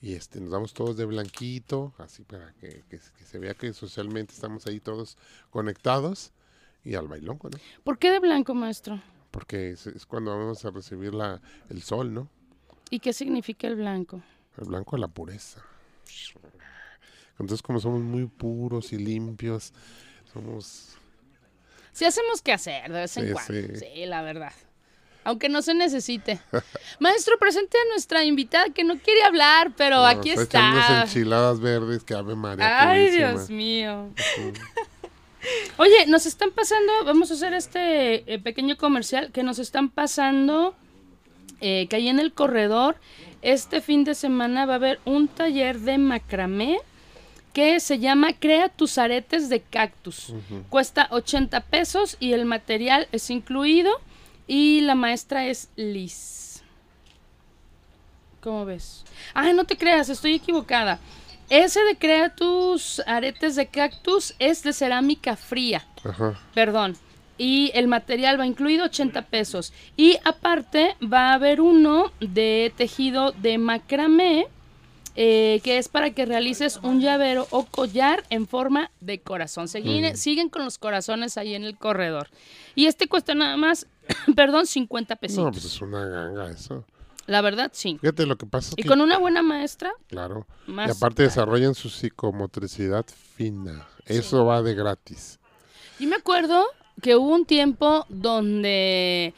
Y 0.00 0.14
este 0.14 0.40
nos 0.40 0.50
damos 0.50 0.74
todos 0.74 0.96
de 0.96 1.04
blanquito, 1.04 1.92
así 1.98 2.22
para 2.24 2.52
que, 2.54 2.82
que- 2.88 2.98
que 2.98 3.24
se 3.24 3.38
vea 3.38 3.54
que 3.54 3.72
socialmente 3.72 4.32
estamos 4.34 4.66
ahí 4.66 4.80
todos 4.80 5.16
conectados. 5.50 6.32
Y 6.84 6.96
al 6.96 7.06
bailón, 7.06 7.38
¿no? 7.40 7.50
¿Por 7.84 7.96
qué 7.98 8.10
de 8.10 8.18
blanco, 8.18 8.54
maestro? 8.54 9.00
Porque 9.30 9.70
es, 9.70 9.86
es 9.86 10.04
cuando 10.04 10.36
vamos 10.36 10.64
a 10.64 10.70
recibir 10.70 11.14
la, 11.14 11.40
el 11.68 11.80
sol, 11.82 12.12
¿no? 12.12 12.28
¿Y 12.90 12.98
qué 12.98 13.12
significa 13.12 13.68
el 13.68 13.76
blanco? 13.76 14.20
El 14.58 14.64
blanco 14.68 14.96
es 14.96 15.00
la 15.00 15.06
pureza. 15.08 15.62
Entonces, 17.38 17.62
como 17.62 17.78
somos 17.80 18.00
muy 18.02 18.26
puros 18.26 18.92
y 18.92 18.98
limpios, 18.98 19.72
somos... 20.32 20.96
Sí 21.92 22.04
hacemos 22.04 22.40
que 22.42 22.52
hacer 22.52 22.90
de 22.90 23.00
vez 23.00 23.16
en 23.16 23.26
Sí, 23.28 23.32
cuando. 23.32 23.52
sí. 23.52 23.66
Sí. 23.94 24.06
la 24.06 24.22
verdad. 24.22 24.52
Aunque 25.24 25.48
no 25.48 25.62
se 25.62 25.74
necesite. 25.74 26.40
Maestro, 26.98 27.38
presente 27.38 27.76
a 27.78 27.88
nuestra 27.92 28.24
invitada 28.24 28.70
que 28.70 28.82
no 28.82 28.98
quiere 28.98 29.22
hablar, 29.22 29.72
pero 29.76 29.96
nos 29.98 30.06
aquí 30.06 30.32
unas 30.32 30.42
está. 30.44 31.02
enchiladas 31.02 31.60
verdes 31.60 32.02
que 32.02 32.14
ave 32.14 32.34
María. 32.34 32.90
Ay, 32.90 33.04
purísima. 33.06 33.28
Dios 33.30 33.50
mío. 33.50 34.10
Oye, 35.76 36.06
nos 36.06 36.26
están 36.26 36.50
pasando, 36.52 36.92
vamos 37.04 37.30
a 37.30 37.34
hacer 37.34 37.52
este 37.52 38.32
eh, 38.32 38.38
pequeño 38.38 38.76
comercial, 38.76 39.32
que 39.32 39.42
nos 39.42 39.58
están 39.58 39.88
pasando 39.90 40.74
eh, 41.60 41.86
que 41.88 41.96
ahí 41.96 42.08
en 42.08 42.20
el 42.20 42.32
corredor, 42.32 42.96
este 43.42 43.80
fin 43.80 44.04
de 44.04 44.14
semana 44.14 44.66
va 44.66 44.74
a 44.74 44.76
haber 44.76 45.00
un 45.04 45.26
taller 45.28 45.80
de 45.80 45.98
macramé 45.98 46.80
que 47.52 47.80
se 47.80 47.98
llama 47.98 48.32
Crea 48.32 48.68
tus 48.68 48.98
aretes 48.98 49.48
de 49.48 49.60
cactus. 49.60 50.32
Cuesta 50.68 51.08
80 51.10 51.60
pesos 51.60 52.16
y 52.20 52.32
el 52.32 52.44
material 52.44 53.08
es 53.12 53.30
incluido 53.30 53.92
y 54.46 54.80
la 54.80 54.94
maestra 54.94 55.46
es 55.46 55.68
Liz. 55.76 56.62
¿Cómo 58.40 58.64
ves? 58.64 59.04
Ay, 59.34 59.54
no 59.54 59.64
te 59.64 59.76
creas, 59.76 60.08
estoy 60.08 60.34
equivocada. 60.34 60.98
Ese 61.48 61.82
de 61.84 61.96
Crea 61.96 62.34
tus 62.34 63.00
aretes 63.06 63.56
de 63.56 63.66
cactus 63.66 64.34
es 64.38 64.62
de 64.62 64.72
cerámica 64.72 65.36
fría. 65.36 65.86
Ajá. 66.02 66.40
Perdón. 66.54 66.96
Y 67.38 67.70
el 67.74 67.88
material 67.88 68.40
va 68.40 68.46
incluido 68.46 68.86
80 68.86 69.22
pesos. 69.26 69.72
Y 69.96 70.18
aparte 70.24 70.96
va 71.02 71.30
a 71.30 71.34
haber 71.34 71.60
uno 71.60 72.10
de 72.20 72.72
tejido 72.76 73.32
de 73.32 73.58
macramé, 73.58 74.48
eh, 75.16 75.60
que 75.62 75.78
es 75.78 75.88
para 75.88 76.10
que 76.10 76.24
realices 76.26 76.80
un 76.82 77.00
llavero 77.00 77.46
o 77.50 77.64
collar 77.66 78.24
en 78.30 78.46
forma 78.46 78.90
de 79.00 79.20
corazón. 79.20 79.68
Siguen, 79.68 80.16
siguen 80.16 80.48
con 80.48 80.64
los 80.64 80.78
corazones 80.78 81.36
ahí 81.38 81.54
en 81.54 81.64
el 81.64 81.76
corredor. 81.76 82.28
Y 82.74 82.86
este 82.86 83.08
cuesta 83.08 83.34
nada 83.34 83.56
más, 83.56 83.86
perdón, 84.36 84.66
50 84.66 85.16
pesitos. 85.16 85.44
No, 85.44 85.50
pues 85.50 85.64
es 85.64 85.80
una 85.82 86.04
ganga 86.06 86.50
eso. 86.50 86.84
La 87.26 87.40
verdad, 87.40 87.70
sí. 87.72 87.98
Fíjate, 88.00 88.26
lo 88.26 88.36
que 88.36 88.46
pasa 88.46 88.70
es 88.70 88.74
Y 88.78 88.82
que, 88.82 88.88
con 88.88 89.00
una 89.00 89.16
buena 89.18 89.42
maestra, 89.42 89.92
claro, 90.08 90.46
más. 90.66 90.88
y 90.88 90.92
aparte 90.92 91.22
desarrollan 91.22 91.74
su 91.74 91.88
psicomotricidad 91.88 93.04
fina. 93.36 93.86
Eso 94.06 94.44
va 94.44 94.60
de 94.62 94.74
gratis. 94.74 95.38
Yo 96.00 96.08
me 96.08 96.16
acuerdo 96.16 96.66
que 97.00 97.14
hubo 97.14 97.32
un 97.32 97.46
tiempo 97.46 98.06
donde 98.08 99.34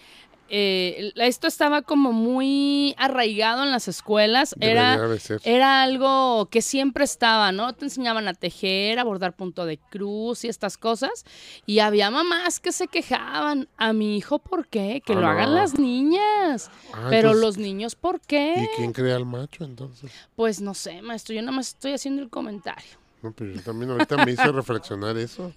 eh, 0.56 1.12
esto 1.16 1.48
estaba 1.48 1.82
como 1.82 2.12
muy 2.12 2.94
arraigado 2.96 3.64
en 3.64 3.72
las 3.72 3.88
escuelas. 3.88 4.54
Era, 4.60 4.98
era 5.42 5.82
algo 5.82 6.48
que 6.48 6.62
siempre 6.62 7.02
estaba, 7.02 7.50
¿no? 7.50 7.72
Te 7.72 7.86
enseñaban 7.86 8.28
a 8.28 8.34
tejer, 8.34 9.00
a 9.00 9.04
bordar 9.04 9.34
punto 9.34 9.66
de 9.66 9.78
cruz 9.78 10.44
y 10.44 10.48
estas 10.48 10.78
cosas. 10.78 11.24
Y 11.66 11.80
había 11.80 12.10
mamás 12.12 12.60
que 12.60 12.70
se 12.70 12.86
quejaban. 12.86 13.68
A 13.76 13.92
mi 13.92 14.16
hijo, 14.16 14.38
¿por 14.38 14.68
qué? 14.68 15.02
Que 15.04 15.14
Ah, 15.14 15.16
lo 15.16 15.26
hagan 15.26 15.50
no. 15.50 15.56
las 15.56 15.76
niñas. 15.78 16.70
Ah, 16.92 17.06
Pero 17.10 17.30
entonces, 17.30 17.40
los 17.42 17.58
niños, 17.58 17.96
¿por 17.96 18.20
qué? 18.20 18.68
¿Y 18.72 18.76
quién 18.76 18.92
crea 18.92 19.16
al 19.16 19.26
macho 19.26 19.64
entonces? 19.64 20.12
Pues 20.36 20.60
no 20.60 20.72
sé, 20.74 21.02
maestro. 21.02 21.34
Yo 21.34 21.42
nada 21.42 21.56
más 21.56 21.68
estoy 21.68 21.92
haciendo 21.94 22.22
el 22.22 22.30
comentario. 22.30 22.90
No, 23.22 23.32
pero 23.32 23.52
yo 23.54 23.60
también 23.62 23.90
ahorita 23.90 24.24
me 24.24 24.32
hizo 24.32 24.52
reflexionar 24.52 25.16
eso. 25.16 25.52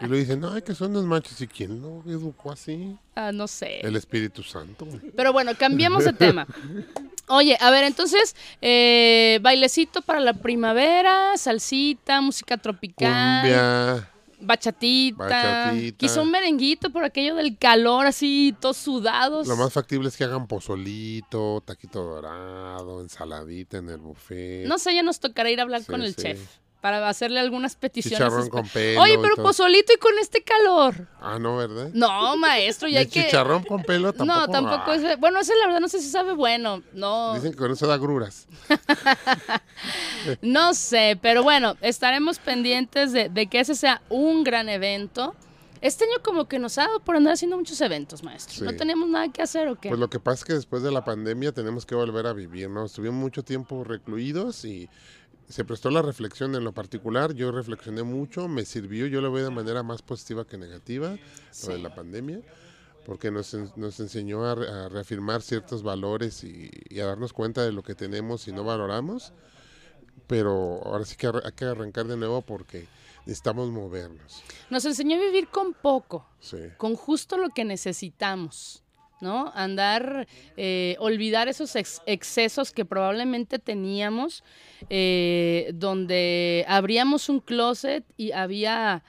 Y 0.00 0.06
lo 0.06 0.16
dicen, 0.16 0.40
no, 0.40 0.54
que 0.62 0.74
son 0.74 0.92
los 0.92 1.04
machos. 1.04 1.40
¿Y 1.40 1.46
quién 1.46 1.80
lo 1.82 2.02
educó 2.06 2.52
así? 2.52 2.96
Ah, 3.14 3.32
no 3.32 3.46
sé. 3.46 3.80
El 3.80 3.96
Espíritu 3.96 4.42
Santo. 4.42 4.86
Pero 5.16 5.32
bueno, 5.32 5.52
cambiamos 5.58 6.04
de 6.04 6.12
tema. 6.12 6.46
Oye, 7.28 7.56
a 7.60 7.70
ver, 7.70 7.84
entonces, 7.84 8.34
eh, 8.60 9.38
bailecito 9.42 10.02
para 10.02 10.18
la 10.20 10.32
primavera, 10.34 11.36
salsita, 11.36 12.20
música 12.20 12.56
tropical, 12.56 13.42
Cumbia. 13.42 14.10
bachatita, 14.40 15.16
Bachatita. 15.24 15.96
quizá 15.98 16.22
un 16.22 16.30
merenguito 16.32 16.90
por 16.90 17.04
aquello 17.04 17.36
del 17.36 17.56
calor, 17.56 18.06
así, 18.06 18.52
todos 18.60 18.78
sudados. 18.78 19.46
Lo 19.46 19.56
más 19.56 19.72
factible 19.72 20.08
es 20.08 20.16
que 20.16 20.24
hagan 20.24 20.48
pozolito, 20.48 21.62
taquito 21.64 22.02
dorado, 22.02 23.00
ensaladita 23.00 23.78
en 23.78 23.90
el 23.90 23.98
buffet. 23.98 24.66
No 24.66 24.78
sé, 24.78 24.94
ya 24.94 25.02
nos 25.04 25.20
tocará 25.20 25.50
ir 25.50 25.60
a 25.60 25.62
hablar 25.62 25.82
Sí, 25.82 25.86
con 25.86 26.02
el 26.02 26.14
sí. 26.16 26.22
chef 26.22 26.40
para 26.80 27.06
hacerle 27.08 27.40
algunas 27.40 27.76
peticiones. 27.76 28.18
Chicharrón 28.18 28.48
con 28.48 28.68
pelo. 28.68 29.02
Oye, 29.02 29.18
pero 29.18 29.36
pozolito 29.36 29.92
y 29.92 29.98
con 29.98 30.18
este 30.18 30.42
calor. 30.42 31.06
Ah, 31.20 31.38
no, 31.38 31.56
¿verdad? 31.56 31.90
No, 31.92 32.36
maestro, 32.36 32.88
ya 32.88 33.00
hay 33.00 33.06
que... 33.06 33.24
chicharrón 33.24 33.62
con 33.64 33.82
pelo 33.82 34.12
tampoco. 34.12 34.30
No, 34.40 34.48
tampoco 34.48 34.90
ah, 34.92 34.94
es... 34.94 35.20
Bueno, 35.20 35.40
ese 35.40 35.54
la 35.56 35.66
verdad 35.66 35.80
no 35.80 35.88
sé 35.88 36.00
si 36.00 36.08
sabe 36.08 36.32
bueno. 36.32 36.82
No, 36.92 37.34
Dicen 37.34 37.52
que 37.52 37.58
con 37.58 37.70
eso 37.70 37.86
da 37.86 37.98
gruras. 37.98 38.46
no 40.42 40.72
sé, 40.74 41.18
pero 41.20 41.42
bueno, 41.42 41.76
estaremos 41.80 42.38
pendientes 42.38 43.12
de, 43.12 43.28
de 43.28 43.46
que 43.46 43.60
ese 43.60 43.74
sea 43.74 44.02
un 44.08 44.44
gran 44.44 44.68
evento. 44.68 45.34
Este 45.80 46.04
año 46.04 46.22
como 46.22 46.46
que 46.46 46.58
nos 46.58 46.76
ha 46.76 46.82
dado 46.82 47.00
por 47.00 47.16
andar 47.16 47.32
haciendo 47.32 47.56
muchos 47.56 47.80
eventos, 47.80 48.22
maestro. 48.22 48.54
Sí. 48.54 48.64
¿No 48.64 48.76
tenemos 48.76 49.08
nada 49.08 49.28
que 49.32 49.40
hacer 49.40 49.68
o 49.68 49.80
qué? 49.80 49.88
Pues 49.88 49.98
lo 49.98 50.10
que 50.10 50.20
pasa 50.20 50.40
es 50.40 50.44
que 50.44 50.52
después 50.52 50.82
de 50.82 50.90
la 50.90 51.04
pandemia 51.04 51.52
tenemos 51.52 51.86
que 51.86 51.94
volver 51.94 52.26
a 52.26 52.34
vivir, 52.34 52.68
¿no? 52.68 52.84
Estuvimos 52.84 53.18
mucho 53.18 53.42
tiempo 53.42 53.82
recluidos 53.82 54.64
y 54.66 54.90
se 55.50 55.64
prestó 55.64 55.90
la 55.90 56.00
reflexión 56.02 56.54
en 56.54 56.64
lo 56.64 56.72
particular. 56.72 57.34
Yo 57.34 57.52
reflexioné 57.52 58.02
mucho, 58.02 58.48
me 58.48 58.64
sirvió, 58.64 59.06
yo 59.06 59.20
lo 59.20 59.30
veo 59.32 59.44
de 59.44 59.50
manera 59.50 59.82
más 59.82 60.00
positiva 60.02 60.46
que 60.46 60.56
negativa, 60.56 61.16
lo 61.66 61.72
de 61.72 61.78
la 61.78 61.94
pandemia, 61.94 62.40
porque 63.04 63.30
nos, 63.30 63.52
nos 63.76 64.00
enseñó 64.00 64.44
a, 64.46 64.52
a 64.52 64.88
reafirmar 64.88 65.42
ciertos 65.42 65.82
valores 65.82 66.44
y, 66.44 66.70
y 66.88 67.00
a 67.00 67.06
darnos 67.06 67.32
cuenta 67.32 67.62
de 67.64 67.72
lo 67.72 67.82
que 67.82 67.94
tenemos 67.94 68.48
y 68.48 68.52
no 68.52 68.64
valoramos. 68.64 69.32
Pero 70.26 70.80
ahora 70.84 71.04
sí 71.04 71.16
que 71.16 71.26
hay 71.26 71.52
que 71.56 71.64
arrancar 71.64 72.06
de 72.06 72.16
nuevo 72.16 72.40
porque 72.42 72.86
necesitamos 73.26 73.68
movernos. 73.70 74.42
Nos 74.70 74.84
enseñó 74.84 75.16
a 75.16 75.20
vivir 75.20 75.48
con 75.48 75.74
poco, 75.74 76.26
Sí. 76.38 76.58
con 76.76 76.94
justo 76.94 77.36
lo 77.36 77.48
que 77.50 77.64
necesitamos, 77.64 78.84
¿no? 79.20 79.52
Andar, 79.54 80.26
eh, 80.56 80.96
olvidar 80.98 81.48
esos 81.48 81.76
ex- 81.76 82.02
excesos 82.06 82.72
que 82.72 82.84
probablemente 82.84 83.58
teníamos, 83.58 84.42
eh, 84.88 85.70
donde 85.74 86.64
abríamos 86.68 87.28
un 87.28 87.40
closet 87.40 88.04
y 88.16 88.32
había, 88.32 89.02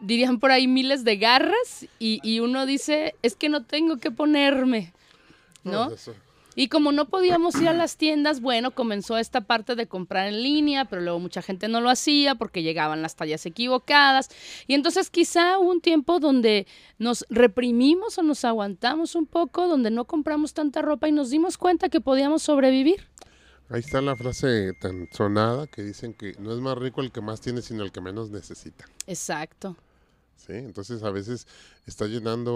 dirían 0.00 0.38
por 0.38 0.50
ahí, 0.52 0.66
miles 0.68 1.04
de 1.04 1.16
garras 1.16 1.86
y, 1.98 2.20
y 2.22 2.40
uno 2.40 2.66
dice, 2.66 3.14
es 3.22 3.34
que 3.36 3.48
no 3.48 3.64
tengo 3.64 3.96
que 3.98 4.10
ponerme, 4.10 4.92
¿no? 5.64 5.92
Eso. 5.92 6.14
Y 6.58 6.68
como 6.68 6.90
no 6.90 7.08
podíamos 7.08 7.54
ir 7.60 7.68
a 7.68 7.74
las 7.74 7.98
tiendas, 7.98 8.40
bueno, 8.40 8.70
comenzó 8.70 9.18
esta 9.18 9.42
parte 9.42 9.76
de 9.76 9.86
comprar 9.86 10.28
en 10.28 10.42
línea, 10.42 10.86
pero 10.86 11.02
luego 11.02 11.20
mucha 11.20 11.42
gente 11.42 11.68
no 11.68 11.82
lo 11.82 11.90
hacía 11.90 12.34
porque 12.34 12.62
llegaban 12.62 13.02
las 13.02 13.14
tallas 13.14 13.44
equivocadas. 13.44 14.30
Y 14.66 14.72
entonces 14.72 15.10
quizá 15.10 15.58
hubo 15.58 15.70
un 15.70 15.82
tiempo 15.82 16.18
donde 16.18 16.66
nos 16.98 17.26
reprimimos 17.28 18.16
o 18.16 18.22
nos 18.22 18.44
aguantamos 18.46 19.14
un 19.14 19.26
poco, 19.26 19.68
donde 19.68 19.90
no 19.90 20.06
compramos 20.06 20.54
tanta 20.54 20.80
ropa 20.80 21.08
y 21.08 21.12
nos 21.12 21.28
dimos 21.28 21.58
cuenta 21.58 21.90
que 21.90 22.00
podíamos 22.00 22.42
sobrevivir. 22.42 23.06
Ahí 23.68 23.80
está 23.80 24.00
la 24.00 24.16
frase 24.16 24.72
tan 24.80 25.08
sonada 25.12 25.66
que 25.66 25.82
dicen 25.82 26.14
que 26.14 26.36
no 26.38 26.54
es 26.54 26.60
más 26.60 26.78
rico 26.78 27.02
el 27.02 27.12
que 27.12 27.20
más 27.20 27.42
tiene, 27.42 27.60
sino 27.60 27.82
el 27.82 27.92
que 27.92 28.00
menos 28.00 28.30
necesita. 28.30 28.86
Exacto. 29.06 29.76
¿Sí? 30.36 30.52
Entonces 30.52 31.02
a 31.02 31.10
veces 31.10 31.46
estás 31.86 32.08
llenando 32.08 32.52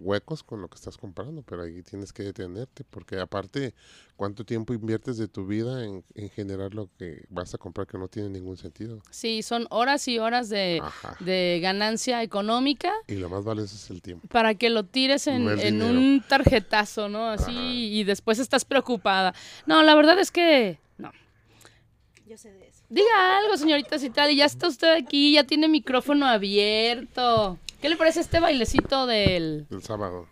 huecos 0.00 0.42
con 0.42 0.60
lo 0.60 0.68
que 0.68 0.76
estás 0.76 0.96
comprando, 0.96 1.42
pero 1.42 1.62
ahí 1.62 1.82
tienes 1.82 2.12
que 2.12 2.22
detenerte, 2.22 2.84
porque 2.84 3.18
aparte, 3.20 3.74
¿cuánto 4.16 4.44
tiempo 4.44 4.72
inviertes 4.74 5.18
de 5.18 5.28
tu 5.28 5.46
vida 5.46 5.84
en, 5.84 6.04
en 6.14 6.30
generar 6.30 6.74
lo 6.74 6.88
que 6.98 7.24
vas 7.28 7.54
a 7.54 7.58
comprar 7.58 7.86
que 7.86 7.98
no 7.98 8.08
tiene 8.08 8.28
ningún 8.30 8.56
sentido? 8.56 9.00
Sí, 9.10 9.42
son 9.42 9.66
horas 9.70 10.08
y 10.08 10.18
horas 10.18 10.48
de, 10.48 10.82
de 11.20 11.58
ganancia 11.62 12.22
económica 12.22 12.92
Y 13.06 13.14
lo 13.14 13.28
más 13.28 13.44
valioso 13.44 13.76
es 13.76 13.90
el 13.90 14.02
tiempo. 14.02 14.26
para 14.28 14.54
que 14.54 14.70
lo 14.70 14.84
tires 14.84 15.26
en, 15.26 15.48
en 15.60 15.82
un 15.82 16.22
tarjetazo, 16.28 17.08
¿no? 17.08 17.28
Así 17.28 17.50
Ajá. 17.52 17.62
y 17.62 18.04
después 18.04 18.38
estás 18.38 18.64
preocupada. 18.64 19.34
No, 19.66 19.82
la 19.82 19.94
verdad 19.94 20.18
es 20.18 20.30
que 20.30 20.78
no. 20.98 21.12
Yo 22.26 22.36
sé 22.36 22.52
de. 22.52 22.67
Diga 22.88 23.38
algo, 23.38 23.56
señorita 23.56 23.98
Citali, 23.98 24.34
ya 24.36 24.46
está 24.46 24.66
usted 24.68 24.94
aquí, 24.94 25.32
ya 25.32 25.44
tiene 25.44 25.68
micrófono 25.68 26.26
abierto. 26.26 27.58
¿Qué 27.82 27.88
le 27.88 27.96
parece 27.96 28.20
este 28.20 28.40
bailecito 28.40 29.06
del 29.06 29.66
El 29.70 29.82
sábado. 29.82 30.26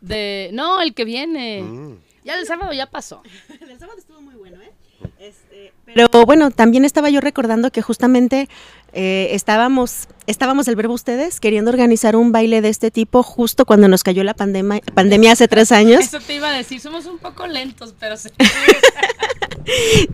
de 0.00 0.50
no, 0.52 0.80
el 0.80 0.94
que 0.94 1.04
viene? 1.04 1.62
Mm. 1.62 1.98
Ya 2.24 2.34
el 2.38 2.46
sábado 2.46 2.72
ya 2.72 2.86
pasó. 2.86 3.22
El 3.60 3.78
sábado 3.78 3.98
estuvo 3.98 4.20
muy 4.20 4.34
bueno, 4.34 4.60
¿eh? 4.60 4.72
Este, 5.18 5.72
pero 5.86 6.08
bueno, 6.26 6.50
también 6.50 6.84
estaba 6.84 7.08
yo 7.08 7.20
recordando 7.22 7.70
que 7.70 7.80
justamente 7.80 8.48
eh, 8.92 9.28
estábamos, 9.32 10.08
estábamos 10.26 10.68
el 10.68 10.76
verbo 10.76 10.94
ustedes 10.94 11.40
queriendo 11.40 11.70
organizar 11.70 12.16
un 12.16 12.32
baile 12.32 12.60
de 12.60 12.68
este 12.68 12.90
tipo 12.90 13.22
justo 13.22 13.64
cuando 13.64 13.88
nos 13.88 14.02
cayó 14.02 14.24
la 14.24 14.34
pandemia, 14.34 14.80
pandemia 14.94 15.32
hace 15.32 15.48
tres 15.48 15.72
años. 15.72 16.00
Eso 16.00 16.20
te 16.20 16.34
iba 16.34 16.48
a 16.48 16.52
decir, 16.52 16.80
somos 16.80 17.06
un 17.06 17.18
poco 17.18 17.46
lentos, 17.46 17.94
pero 17.98 18.16
sí. 18.16 18.30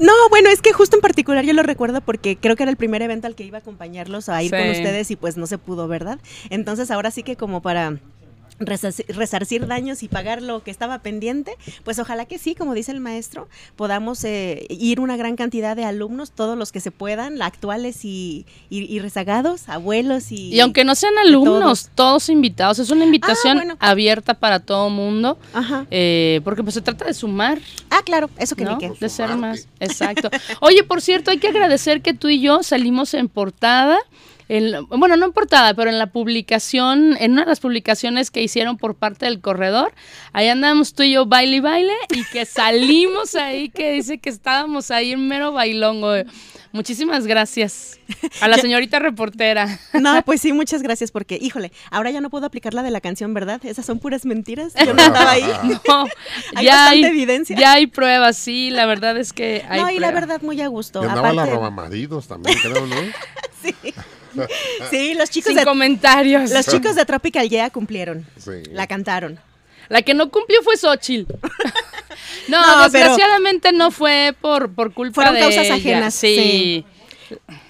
No, 0.01 0.12
bueno, 0.29 0.51
es 0.51 0.61
que 0.61 0.73
justo 0.73 0.97
en 0.97 1.01
particular 1.01 1.45
yo 1.45 1.53
lo 1.53 1.62
recuerdo 1.62 2.01
porque 2.01 2.37
creo 2.37 2.57
que 2.57 2.65
era 2.65 2.71
el 2.71 2.77
primer 2.77 3.01
evento 3.03 3.27
al 3.27 3.35
que 3.35 3.45
iba 3.45 3.59
a 3.59 3.61
acompañarlos 3.61 4.29
a 4.29 4.43
ir 4.43 4.51
con 4.51 4.69
ustedes 4.69 5.11
y 5.11 5.17
pues 5.17 5.37
no 5.37 5.47
se 5.47 5.57
pudo, 5.57 5.89
¿verdad? 5.89 6.19
Entonces 6.51 6.91
ahora 6.91 7.11
sí 7.11 7.23
que 7.23 7.37
como 7.37 7.62
para 7.62 7.99
resarcir 8.59 9.66
daños 9.66 10.03
y 10.03 10.09
pagar 10.09 10.42
lo 10.42 10.62
que 10.62 10.71
estaba 10.71 11.01
pendiente, 11.01 11.53
pues 11.85 11.99
ojalá 11.99 12.25
que 12.25 12.38
sí, 12.38 12.55
como 12.55 12.75
dice 12.75 12.92
el 12.92 13.01
maestro, 13.01 13.49
podamos 13.77 14.25
eh, 14.25 14.66
ir 14.71 15.01
una 15.01 15.16
gran 15.16 15.37
cantidad 15.37 15.77
de 15.77 15.85
alumnos, 15.85 16.31
todos 16.31 16.57
los 16.57 16.73
que 16.73 16.81
se 16.81 16.90
puedan, 16.90 17.42
actuales 17.42 18.05
y, 18.05 18.47
y- 18.71 18.85
y 18.85 18.99
rezagados, 18.99 19.69
abuelos 19.69 20.33
y... 20.33 20.55
Y 20.55 20.61
aunque 20.61 20.85
no 20.85 20.95
sean 20.95 21.19
alumnos, 21.19 21.90
todos, 21.95 22.29
invitados, 22.29 22.79
es 22.79 22.90
una 22.90 23.05
invitación 23.05 23.57
bueno. 23.59 23.77
abierta 23.79 24.35
para 24.35 24.61
todo 24.61 24.88
mundo, 24.90 25.38
Ajá. 25.53 25.87
eh, 25.90 26.40
porque 26.45 26.62
pues 26.62 26.75
se 26.75 26.81
trata 26.81 27.05
de 27.05 27.14
sumar, 27.14 27.59
Ah, 27.90 28.01
claro, 28.05 28.29
eso 28.38 28.57
que 28.57 28.64
¿no? 28.64 28.77
ni. 28.79 28.88
De 28.88 29.09
ser 29.09 29.29
Sumarte. 29.31 29.37
más. 29.40 29.69
Exacto. 29.81 30.31
Oye, 30.61 30.83
por 30.85 31.01
cierto, 31.01 31.31
hay 31.31 31.38
que 31.38 31.49
agradecer 31.49 32.03
que 32.03 32.14
tú 32.14 32.29
y 32.29 32.40
yo 32.40 32.62
salimos 32.62 33.14
en 33.14 33.29
portada. 33.29 33.99
En 34.49 34.87
bueno, 34.89 35.17
no 35.17 35.27
en 35.27 35.33
portada, 35.33 35.75
pero 35.75 35.91
en 35.91 35.99
la 35.99 36.07
publicación, 36.07 37.17
en 37.19 37.33
una 37.33 37.43
de 37.43 37.49
las 37.49 37.61
publicaciones 37.61 38.31
que 38.31 38.43
hicieron 38.43 38.77
por 38.77 38.95
parte 38.95 39.27
del 39.27 39.41
corredor, 39.41 39.93
ahí 40.33 40.49
andamos 40.49 40.95
tú 40.95 41.03
y 41.03 41.13
yo 41.13 41.27
baile 41.27 41.57
y 41.57 41.61
baile 41.61 41.93
y 42.15 42.25
que 42.25 42.45
salimos 42.45 43.35
ahí, 43.35 43.69
que 43.71 43.93
dice 43.93 44.19
que 44.19 44.31
estábamos 44.31 44.91
ahí 44.91 45.13
en 45.13 45.27
mero 45.29 45.53
bailongo. 45.53 46.13
Muchísimas 46.73 47.27
gracias 47.27 47.99
a 48.43 48.49
la 48.49 48.59
señorita 48.59 48.99
reportera. 48.99 49.79
No, 49.95 50.23
pues 50.27 50.43
sí, 50.43 50.53
muchas 50.53 50.83
gracias 50.83 51.11
porque, 51.11 51.39
híjole, 51.41 51.73
ahora 51.91 52.11
ya 52.11 52.21
no 52.21 52.29
puedo 52.29 52.45
aplicar 52.45 52.75
la 52.75 52.83
de 52.83 52.91
la 52.91 53.01
canción, 53.01 53.33
¿verdad? 53.33 53.65
Esas 53.65 53.87
son 53.87 53.99
puras 53.99 54.27
mentiras. 54.27 54.75
Yo 54.85 54.93
no 54.93 55.03
estaba 55.03 55.31
ahí. 55.31 55.43
No, 55.89 56.07
Hay 56.55 56.67
ya 56.67 56.75
bastante 56.75 56.97
hay, 56.99 57.05
evidencia. 57.05 57.57
ya 57.59 57.73
hay 57.73 57.87
pruebas, 57.87 58.37
sí, 58.37 58.71
la 58.71 58.85
verdad 58.85 59.17
es 59.17 59.33
que 59.33 59.65
hay 59.69 59.81
no, 59.81 59.91
y 59.91 59.99
la 59.99 60.11
verdad, 60.11 60.43
muy 60.43 60.61
a 60.61 60.67
gusto. 60.69 61.03
Y 61.03 61.07
andaba 61.07 61.33
la 61.33 61.43
Aparte- 61.45 61.55
roba 61.55 61.71
maridos 61.71 62.29
también, 62.29 62.59
creo, 62.61 62.87
¿no? 62.87 62.97
Sí, 63.63 63.75
los 65.16 65.31
chicos, 65.31 65.49
Sin 65.49 65.57
de, 65.57 65.64
comentarios. 65.64 66.51
los 66.51 66.66
chicos 66.66 66.94
de 66.94 67.05
Tropical 67.05 67.49
Yeah 67.49 67.70
cumplieron. 67.70 68.27
Sí. 68.37 68.62
La 68.72 68.87
cantaron. 68.87 69.38
La 69.88 70.03
que 70.03 70.14
no 70.14 70.31
cumplió 70.31 70.62
fue 70.62 70.77
Xochitl. 70.77 71.33
no, 72.49 72.61
No, 72.61 72.66
pero- 72.66 72.83
desgraciadamente 72.90 73.72
no 73.72 73.90
fue 73.90 74.35
por, 74.40 74.72
por 74.75 74.92
culpa 74.92 75.14
Fueron 75.14 75.35
de 75.35 75.40
causas 75.40 75.64
ella. 75.66 75.75
ajenas, 75.75 76.14
Sí. 76.14 76.85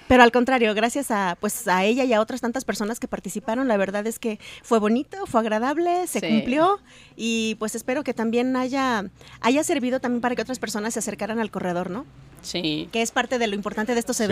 Pero 0.07 0.23
al 0.23 0.31
contrario, 0.31 0.73
gracias 0.73 1.11
a 1.11 1.35
pues 1.39 1.67
a 1.67 1.83
ella 1.83 2.03
y 2.05 2.13
a 2.13 2.21
otras 2.21 2.39
tantas 2.41 2.63
personas 2.63 2.99
que 2.99 3.07
participaron, 3.09 3.67
la 3.67 3.75
verdad 3.75 4.05
es 4.07 4.19
que 4.19 4.39
fue 4.63 4.79
bonito, 4.79 5.25
fue 5.25 5.41
agradable, 5.41 6.07
se 6.07 6.19
Sí. 6.21 6.27
cumplió 6.27 6.79
y 7.17 7.55
pues 7.55 7.75
espero 7.75 8.03
que 8.03 8.13
también 8.13 8.55
haya 8.55 9.05
haya 9.41 9.63
servido 9.63 9.99
también 9.99 10.21
para 10.21 10.35
que 10.35 10.43
otras 10.43 10.59
personas 10.59 10.93
se 10.93 10.99
acercaran 10.99 11.39
al 11.39 11.51
corredor, 11.51 11.89
¿no? 11.89 12.05
Sí. 12.41 12.87
Que 12.93 13.01
es 13.01 13.11
parte 13.11 13.37
de 13.39 13.47
lo 13.47 13.55
importante 13.55 13.95
de 13.95 13.99
estos 13.99 14.15
Sí. 14.17 14.23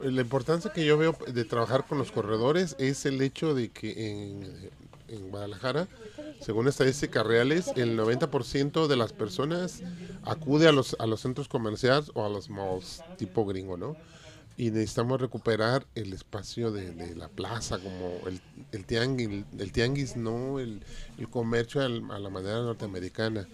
La 0.00 0.20
importancia 0.22 0.70
que 0.70 0.84
yo 0.84 0.96
veo 0.98 1.16
de 1.26 1.44
trabajar 1.44 1.86
con 1.86 1.98
los 1.98 2.12
corredores 2.12 2.74
es 2.78 3.04
el 3.06 3.20
hecho 3.22 3.54
de 3.54 3.70
que 3.72 4.10
en, 4.10 4.70
en 5.08 5.30
Guadalajara, 5.30 5.88
según 6.38 6.68
estadísticas 6.68 7.26
reales, 7.26 7.72
el 7.76 7.96
90% 7.96 8.86
de 8.86 8.96
las 8.96 9.12
personas 9.12 9.82
acude 10.22 10.68
a 10.68 10.72
los, 10.72 10.96
a 11.00 11.06
los 11.06 11.20
centros 11.20 11.48
comerciales 11.48 12.10
o 12.14 12.24
a 12.24 12.28
los 12.28 12.48
malls 12.50 13.04
tipo 13.16 13.44
gringo, 13.46 13.76
¿no? 13.76 13.98
Y 14.56 14.70
necesitamos 14.72 15.20
recuperar 15.20 15.86
el 15.94 16.12
espacio 16.12 16.72
de, 16.72 16.92
de 16.92 17.14
la 17.16 17.28
plaza, 17.28 17.80
como 17.80 18.26
el, 18.28 18.42
el, 18.72 18.86
tianguis, 18.86 19.46
el 19.58 19.72
tianguis, 19.72 20.16
no 20.16 20.58
el, 20.60 20.84
el 21.16 21.30
comercio 21.30 21.80
al- 21.82 22.10
a 22.10 22.18
la 22.18 22.30
manera 22.30 22.60
norteamericana. 22.62 23.48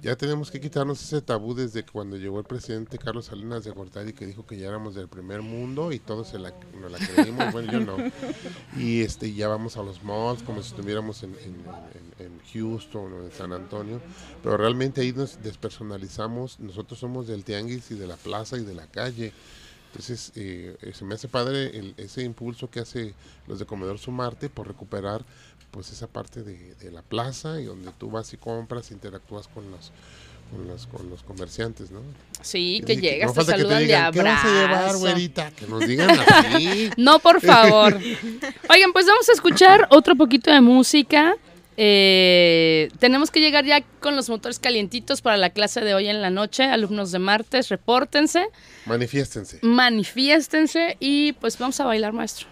Ya 0.00 0.16
tenemos 0.16 0.50
que 0.50 0.60
quitarnos 0.60 1.02
ese 1.02 1.20
tabú 1.20 1.54
desde 1.54 1.84
cuando 1.84 2.16
llegó 2.16 2.38
el 2.38 2.46
presidente 2.46 2.96
Carlos 2.98 3.26
Salinas 3.26 3.64
de 3.64 3.70
Gortari 3.70 4.12
que 4.14 4.26
dijo 4.26 4.46
que 4.46 4.56
ya 4.56 4.68
éramos 4.68 4.94
del 4.94 5.08
primer 5.08 5.42
mundo 5.42 5.92
y 5.92 5.98
todos 5.98 6.28
se 6.28 6.38
la, 6.38 6.54
nos 6.80 6.90
la 6.90 6.98
creímos, 6.98 7.52
bueno 7.52 7.70
yo 7.72 7.80
no. 7.80 7.96
Y 8.76 9.02
este 9.02 9.32
ya 9.34 9.46
vamos 9.48 9.76
a 9.76 9.82
los 9.82 10.02
malls 10.02 10.42
como 10.42 10.62
si 10.62 10.70
estuviéramos 10.70 11.22
en, 11.22 11.30
en- 11.44 11.64
en- 12.18 12.26
en 12.26 12.40
Houston 12.52 13.12
o 13.12 13.24
en 13.24 13.30
San 13.30 13.52
Antonio, 13.52 14.00
pero 14.42 14.56
realmente 14.56 15.02
ahí 15.02 15.12
nos 15.12 15.40
despersonalizamos, 15.42 16.58
nosotros 16.60 16.98
somos 16.98 17.26
del 17.26 17.44
tianguis 17.44 17.90
y 17.90 17.94
de 17.94 18.06
la 18.06 18.16
plaza 18.16 18.56
y 18.56 18.64
de 18.64 18.74
la 18.74 18.86
calle. 18.86 19.32
Entonces, 19.90 20.32
eh, 20.36 20.76
se 20.94 21.04
me 21.06 21.14
hace 21.14 21.28
padre 21.28 21.76
el- 21.78 21.94
ese 21.96 22.22
impulso 22.22 22.70
que 22.70 22.80
hace 22.80 23.14
los 23.46 23.58
de 23.58 23.64
Comedor 23.66 23.98
Sumarte 23.98 24.50
por 24.50 24.66
recuperar 24.68 25.24
pues 25.70 25.90
esa 25.90 26.06
parte 26.06 26.42
de, 26.42 26.74
de 26.74 26.90
la 26.90 27.02
plaza 27.02 27.60
y 27.60 27.64
donde 27.64 27.90
tú 27.98 28.10
vas 28.10 28.32
y 28.32 28.36
compras, 28.36 28.90
interactúas 28.90 29.48
con 29.48 29.70
los 29.70 29.92
con 30.50 30.66
los, 30.66 30.86
con 30.86 31.10
los 31.10 31.22
comerciantes, 31.24 31.90
¿no? 31.90 32.00
Sí, 32.40 32.82
que 32.86 32.96
no 32.96 33.02
llegas, 33.02 33.34
te 33.34 33.44
saludan 33.44 33.80
de 33.80 33.84
digan, 33.84 34.12
¿Qué 34.14 34.22
vas 34.22 34.44
a 34.44 34.48
llevar, 34.48 34.74
abrazo. 34.78 34.98
güerita? 35.00 35.50
Que 35.50 35.66
nos 35.66 35.86
digan 35.86 36.08
así. 36.26 36.88
No, 36.96 37.18
por 37.18 37.42
favor. 37.42 37.98
Oigan, 38.70 38.92
pues 38.94 39.04
vamos 39.04 39.28
a 39.28 39.32
escuchar 39.32 39.86
otro 39.90 40.16
poquito 40.16 40.50
de 40.50 40.62
música. 40.62 41.36
Eh, 41.76 42.88
tenemos 42.98 43.30
que 43.30 43.40
llegar 43.40 43.66
ya 43.66 43.82
con 44.00 44.16
los 44.16 44.30
motores 44.30 44.58
calientitos 44.58 45.20
para 45.20 45.36
la 45.36 45.50
clase 45.50 45.82
de 45.82 45.92
hoy 45.94 46.08
en 46.08 46.22
la 46.22 46.30
noche. 46.30 46.64
Alumnos 46.64 47.12
de 47.12 47.18
martes, 47.18 47.68
repórtense, 47.68 48.48
Manifiéstense. 48.86 49.58
manifiéstense 49.62 50.96
y 50.98 51.32
pues 51.34 51.58
vamos 51.58 51.78
a 51.80 51.84
bailar, 51.84 52.14
maestro. 52.14 52.46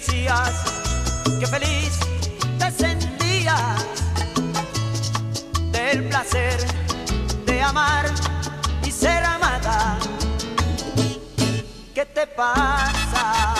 Decías 0.00 0.64
que 1.38 1.46
feliz 1.46 1.98
te 2.58 2.70
sentías 2.70 3.84
del 5.72 6.08
placer 6.08 6.56
de 7.44 7.60
amar 7.60 8.06
y 8.82 8.90
ser 8.90 9.22
amada. 9.24 9.98
¿Qué 11.94 12.06
te 12.06 12.26
pasa? 12.28 13.59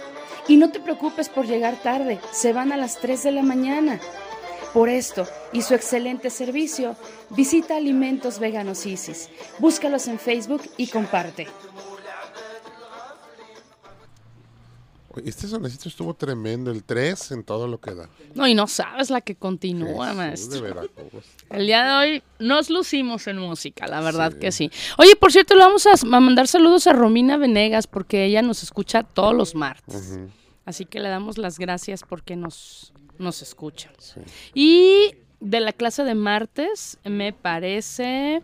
Y 0.47 0.57
no 0.57 0.71
te 0.71 0.79
preocupes 0.79 1.29
por 1.29 1.45
llegar 1.45 1.81
tarde, 1.81 2.19
se 2.31 2.53
van 2.53 2.71
a 2.71 2.77
las 2.77 2.97
3 2.97 3.23
de 3.23 3.31
la 3.31 3.43
mañana. 3.43 3.99
Por 4.73 4.89
esto 4.89 5.27
y 5.51 5.61
su 5.61 5.73
excelente 5.73 6.29
servicio, 6.29 6.95
visita 7.29 7.75
Alimentos 7.75 8.39
Veganos 8.39 8.85
Isis. 8.85 9.29
Búscalos 9.59 10.07
en 10.07 10.17
Facebook 10.17 10.61
y 10.77 10.87
comparte. 10.87 11.47
Este 15.25 15.47
sonecito 15.47 15.89
estuvo 15.89 16.13
tremendo, 16.13 16.71
el 16.71 16.83
3 16.83 17.31
en 17.31 17.43
todo 17.43 17.67
lo 17.67 17.79
que 17.79 17.93
da. 17.93 18.09
No, 18.33 18.47
y 18.47 18.53
no 18.53 18.67
sabes 18.67 19.09
la 19.09 19.21
que 19.21 19.35
continúa, 19.35 20.07
Jesús 20.07 20.17
maestro. 20.17 20.61
de. 20.61 20.89
El 21.49 21.67
día 21.67 21.83
de 21.85 21.91
hoy 21.91 22.23
nos 22.39 22.69
lucimos 22.69 23.27
en 23.27 23.37
música, 23.37 23.87
la 23.87 24.01
verdad 24.01 24.33
que 24.33 24.51
sí. 24.51 24.71
Oye, 24.97 25.15
por 25.15 25.31
cierto, 25.31 25.55
le 25.55 25.61
vamos 25.61 25.85
a, 25.87 25.93
a 25.93 26.19
mandar 26.19 26.47
saludos 26.47 26.87
a 26.87 26.93
Romina 26.93 27.37
Venegas 27.37 27.87
porque 27.87 28.25
ella 28.25 28.41
nos 28.41 28.63
escucha 28.63 29.03
todos 29.03 29.35
los 29.35 29.55
martes. 29.55 30.17
Así 30.65 30.85
que 30.85 30.99
le 30.99 31.09
damos 31.09 31.37
las 31.37 31.59
gracias 31.59 32.03
porque 32.07 32.35
nos, 32.35 32.93
nos 33.17 33.41
escucha. 33.41 33.91
sí. 33.97 34.21
Y 34.53 35.15
de 35.41 35.59
la 35.59 35.73
clase 35.73 36.03
de 36.03 36.15
martes, 36.15 36.99
me 37.03 37.33
parece 37.33 38.43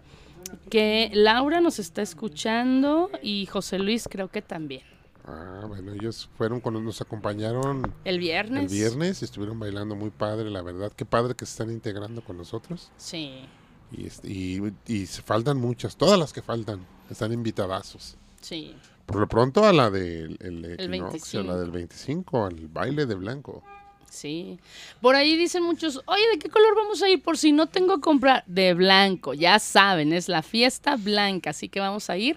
que 0.70 1.12
Laura 1.14 1.62
nos 1.62 1.80
está 1.80 2.02
escuchando 2.02 3.10
y 3.22 3.46
José 3.46 3.80
Luis 3.80 4.08
creo 4.10 4.30
que 4.30 4.42
también. 4.42 4.82
Ah, 5.28 5.66
bueno, 5.68 5.92
ellos 5.92 6.30
fueron 6.38 6.62
cuando 6.62 6.80
nos 6.80 7.02
acompañaron 7.02 7.94
El 8.06 8.18
viernes. 8.18 8.72
el 8.72 8.78
viernes 8.78 9.22
y 9.22 9.26
estuvieron 9.26 9.60
bailando 9.60 9.94
muy 9.96 10.10
padre, 10.10 10.50
la 10.50 10.62
verdad. 10.62 10.92
Qué 10.96 11.04
padre 11.06 11.36
que 11.36 11.46
se 11.46 11.52
están 11.52 11.70
integrando 11.72 12.22
con 12.24 12.38
nosotros. 12.38 12.92
Sí, 12.98 13.46
Y, 13.92 14.08
y, 14.24 14.74
y 14.88 15.06
se 15.06 15.22
faltan 15.22 15.58
muchas, 15.58 15.98
todas 15.98 16.18
las 16.18 16.32
que 16.32 16.42
faltan 16.42 16.86
están 17.10 17.34
invitadazos. 17.34 18.16
sí. 18.42 18.76
Por 19.06 19.22
lo 19.22 19.28
pronto 19.30 19.64
a 19.66 19.72
la 19.72 19.90
del 19.90 20.38
el 20.42 20.66
a 20.82 20.88
25. 20.90 21.42
la 21.48 21.56
del 21.56 21.72
25, 21.72 22.46
al 22.46 22.68
baile 22.68 23.06
de 23.06 23.16
blanco. 23.16 23.64
Sí. 24.10 24.60
Por 25.02 25.16
ahí 25.16 25.38
dicen 25.38 25.64
muchos, 25.64 26.02
oye, 26.08 26.24
¿de 26.34 26.40
qué 26.40 26.50
color 26.50 26.76
vamos 26.76 27.02
a 27.02 27.08
ir? 27.08 27.24
Por 27.24 27.38
si 27.38 27.54
no 27.54 27.68
tengo 27.68 27.96
que 27.96 28.02
comprar. 28.02 28.44
De 28.48 28.74
blanco, 28.74 29.34
ya 29.34 29.60
saben, 29.60 30.12
es 30.12 30.28
la 30.28 30.42
fiesta 30.42 30.98
blanca, 30.98 31.52
así 31.52 31.70
que 31.70 31.80
vamos 31.80 32.10
a 32.10 32.18
ir 32.18 32.36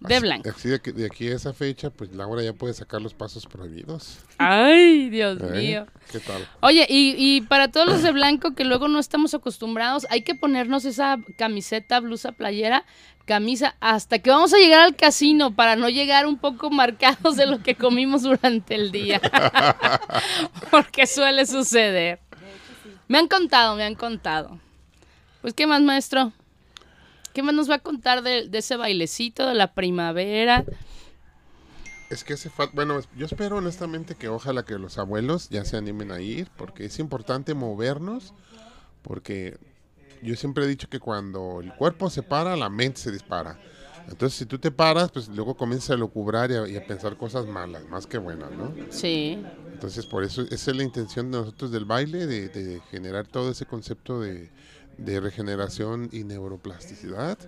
de 0.00 0.20
blanco. 0.20 0.50
Así 0.50 0.68
de 0.68 1.06
aquí 1.06 1.28
a 1.28 1.34
esa 1.34 1.52
fecha, 1.52 1.90
pues 1.90 2.14
Laura 2.14 2.42
ya 2.42 2.52
puede 2.52 2.74
sacar 2.74 3.00
los 3.00 3.14
pasos 3.14 3.46
prohibidos. 3.46 4.18
Ay, 4.38 5.08
Dios 5.08 5.38
¿eh? 5.40 5.50
mío. 5.56 5.86
¿Qué 6.10 6.20
tal? 6.20 6.46
Oye, 6.60 6.86
y, 6.88 7.14
y 7.18 7.40
para 7.42 7.68
todos 7.68 7.86
los 7.86 8.02
de 8.02 8.12
blanco 8.12 8.54
que 8.54 8.64
luego 8.64 8.88
no 8.88 8.98
estamos 8.98 9.34
acostumbrados, 9.34 10.06
hay 10.10 10.22
que 10.22 10.34
ponernos 10.34 10.84
esa 10.84 11.18
camiseta, 11.38 12.00
blusa, 12.00 12.32
playera, 12.32 12.84
camisa, 13.26 13.74
hasta 13.80 14.20
que 14.20 14.30
vamos 14.30 14.54
a 14.54 14.58
llegar 14.58 14.82
al 14.82 14.96
casino 14.96 15.54
para 15.54 15.76
no 15.76 15.88
llegar 15.88 16.26
un 16.26 16.38
poco 16.38 16.70
marcados 16.70 17.36
de 17.36 17.46
lo 17.46 17.62
que 17.62 17.74
comimos 17.74 18.22
durante 18.22 18.74
el 18.74 18.92
día. 18.92 19.20
Porque 20.70 21.06
suele 21.06 21.44
suceder. 21.46 22.20
Me 23.08 23.18
han 23.18 23.28
contado, 23.28 23.76
me 23.76 23.84
han 23.84 23.94
contado. 23.94 24.58
Pues, 25.42 25.54
¿qué 25.54 25.66
más, 25.66 25.80
maestro? 25.82 26.32
¿Qué 27.36 27.42
más 27.42 27.54
nos 27.54 27.68
va 27.68 27.74
a 27.74 27.80
contar 27.80 28.22
de, 28.22 28.48
de 28.48 28.58
ese 28.60 28.78
bailecito 28.78 29.46
de 29.46 29.54
la 29.54 29.74
primavera? 29.74 30.64
Es 32.08 32.24
que 32.24 32.32
hace 32.32 32.48
falta, 32.48 32.72
bueno, 32.74 32.98
yo 33.14 33.26
espero 33.26 33.58
honestamente 33.58 34.14
que 34.14 34.28
ojalá 34.28 34.64
que 34.64 34.78
los 34.78 34.96
abuelos 34.96 35.50
ya 35.50 35.62
se 35.66 35.76
animen 35.76 36.12
a 36.12 36.20
ir, 36.22 36.48
porque 36.56 36.86
es 36.86 36.98
importante 36.98 37.52
movernos, 37.52 38.32
porque 39.02 39.58
yo 40.22 40.34
siempre 40.34 40.64
he 40.64 40.66
dicho 40.66 40.88
que 40.88 40.98
cuando 40.98 41.60
el 41.60 41.74
cuerpo 41.74 42.08
se 42.08 42.22
para, 42.22 42.56
la 42.56 42.70
mente 42.70 43.00
se 43.00 43.12
dispara. 43.12 43.60
Entonces, 44.08 44.38
si 44.38 44.46
tú 44.46 44.58
te 44.58 44.70
paras, 44.70 45.10
pues 45.12 45.28
luego 45.28 45.58
comienzas 45.58 45.90
a 45.90 45.96
lucubrar 45.96 46.50
y 46.50 46.54
a, 46.54 46.66
y 46.66 46.76
a 46.78 46.86
pensar 46.86 47.18
cosas 47.18 47.46
malas, 47.46 47.86
más 47.90 48.06
que 48.06 48.16
buenas, 48.16 48.50
¿no? 48.52 48.72
Sí, 48.88 49.44
Entonces, 49.74 50.06
por 50.06 50.24
eso 50.24 50.40
esa 50.40 50.70
es 50.70 50.76
la 50.76 50.84
intención 50.84 51.30
de 51.30 51.36
nosotros 51.36 51.70
del 51.70 51.84
baile, 51.84 52.26
de, 52.26 52.48
de 52.48 52.80
generar 52.90 53.26
todo 53.26 53.50
ese 53.50 53.66
concepto 53.66 54.22
de, 54.22 54.48
de 54.98 55.20
regeneración 55.20 56.08
y 56.12 56.24
neuroplasticidad. 56.24 57.38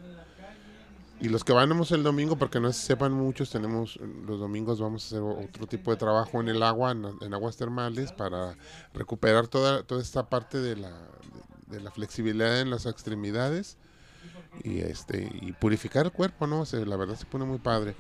Y 1.21 1.29
los 1.31 1.43
que 1.43 1.53
vamos 1.53 1.91
el 1.91 2.05
domingo, 2.05 2.37
porque 2.37 2.61
no 2.61 2.73
sepan 2.73 3.13
muchos, 3.13 3.51
tenemos 3.51 3.97
los 3.97 4.39
domingos 4.39 4.81
vamos 4.81 5.03
a 5.03 5.07
hacer 5.07 5.23
otro 5.23 5.67
tipo 5.67 5.91
de 5.91 5.97
trabajo 5.97 6.41
en 6.41 6.49
el 6.49 6.63
agua, 6.63 6.93
en, 6.93 7.35
aguas 7.35 7.57
termales, 7.57 8.13
para 8.13 8.57
recuperar 8.95 9.49
toda, 9.49 9.83
toda 9.83 10.01
esta 10.01 10.29
parte 10.29 10.59
de 10.59 10.77
la, 10.77 10.93
de 11.67 11.81
la 11.81 11.91
flexibilidad 11.91 12.61
en 12.61 12.71
las 12.71 12.87
extremidades 12.87 13.79
y 14.63 14.81
este 14.81 15.29
y 15.41 15.53
purificar 15.53 16.07
el 16.07 16.13
cuerpo, 16.13 16.47
¿no? 16.47 16.61
O 16.61 16.67
sea, 16.67 16.81
la 16.85 16.97
verdad 16.97 17.17
se 17.17 17.27
pone 17.27 17.45
muy 17.45 17.59
padre. 17.59 17.97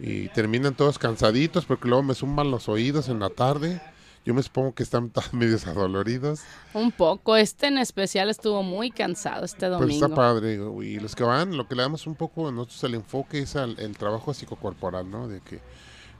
Y 0.00 0.28
terminan 0.28 0.74
todos 0.74 0.98
cansaditos 0.98 1.64
porque 1.64 1.88
luego 1.88 2.02
me 2.02 2.14
zumban 2.14 2.50
los 2.50 2.68
oídos 2.68 3.08
en 3.08 3.20
la 3.20 3.30
tarde. 3.30 3.80
Yo 4.28 4.34
me 4.34 4.42
supongo 4.42 4.74
que 4.74 4.82
están 4.82 5.10
medios 5.32 5.66
adoloridos. 5.66 6.40
un 6.74 6.92
poco. 6.92 7.34
Este 7.34 7.68
en 7.68 7.78
especial 7.78 8.28
estuvo 8.28 8.62
muy 8.62 8.90
cansado 8.90 9.46
este 9.46 9.60
Pero 9.60 9.78
domingo. 9.78 10.04
está 10.04 10.14
padre. 10.14 10.58
Y 10.84 11.00
los 11.00 11.16
que 11.16 11.24
van, 11.24 11.56
lo 11.56 11.66
que 11.66 11.74
le 11.74 11.80
damos 11.80 12.06
un 12.06 12.14
poco 12.14 12.46
a 12.48 12.52
nosotros 12.52 12.84
el 12.84 12.94
enfoque 12.96 13.38
es 13.38 13.56
al 13.56 13.78
el 13.80 13.96
trabajo 13.96 14.34
psicocorporal, 14.34 15.10
¿no? 15.10 15.28
De 15.28 15.40
que, 15.40 15.60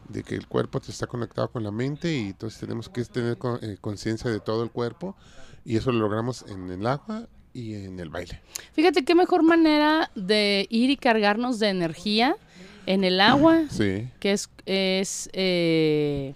de 0.09 0.23
que 0.23 0.37
el 0.37 0.47
cuerpo 0.47 0.81
te 0.81 0.91
está 0.91 1.07
conectado 1.07 1.51
con 1.51 1.63
la 1.63 1.71
mente 1.71 2.11
y 2.17 2.29
entonces 2.29 2.59
tenemos 2.59 2.89
que 2.89 3.05
tener 3.05 3.37
con- 3.37 3.63
eh, 3.63 3.77
conciencia 3.79 4.31
de 4.31 4.41
todo 4.41 4.63
el 4.63 4.71
cuerpo. 4.71 5.15
Y 5.67 5.77
eso 5.77 5.93
lo 5.93 5.99
logramos 5.99 6.47
en 6.49 6.71
el 6.71 6.87
agua 6.87 7.29
y 7.53 7.75
en 7.75 8.01
el 8.01 8.09
baile. 8.09 8.41
Fíjate 8.73 9.05
qué 9.05 9.15
mejor 9.15 9.43
manera 9.43 10.11
de 10.15 10.67
ir 10.71 10.89
y 10.89 10.97
cargarnos 10.97 11.59
de 11.59 11.69
energía 11.69 12.37
en 12.87 13.05
el 13.05 13.21
agua, 13.21 13.65
Sí. 13.69 14.09
que 14.19 14.33
es, 14.33 14.49
es 14.65 15.29
eh, 15.35 16.35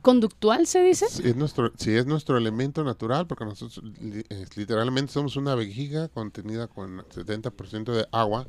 conductual, 0.00 0.66
se 0.66 0.82
dice. 0.82 1.06
Sí, 1.08 1.22
es 1.24 1.36
nuestro, 1.36 1.72
sí, 1.76 1.94
es 1.94 2.06
nuestro 2.06 2.36
elemento 2.36 2.82
natural, 2.84 3.26
porque 3.26 3.44
nosotros 3.44 3.82
li- 4.00 4.24
literalmente 4.56 5.12
somos 5.12 5.36
una 5.36 5.54
vejiga 5.54 6.08
contenida 6.08 6.66
con 6.68 6.98
70% 7.08 7.92
de 7.92 8.06
agua. 8.12 8.46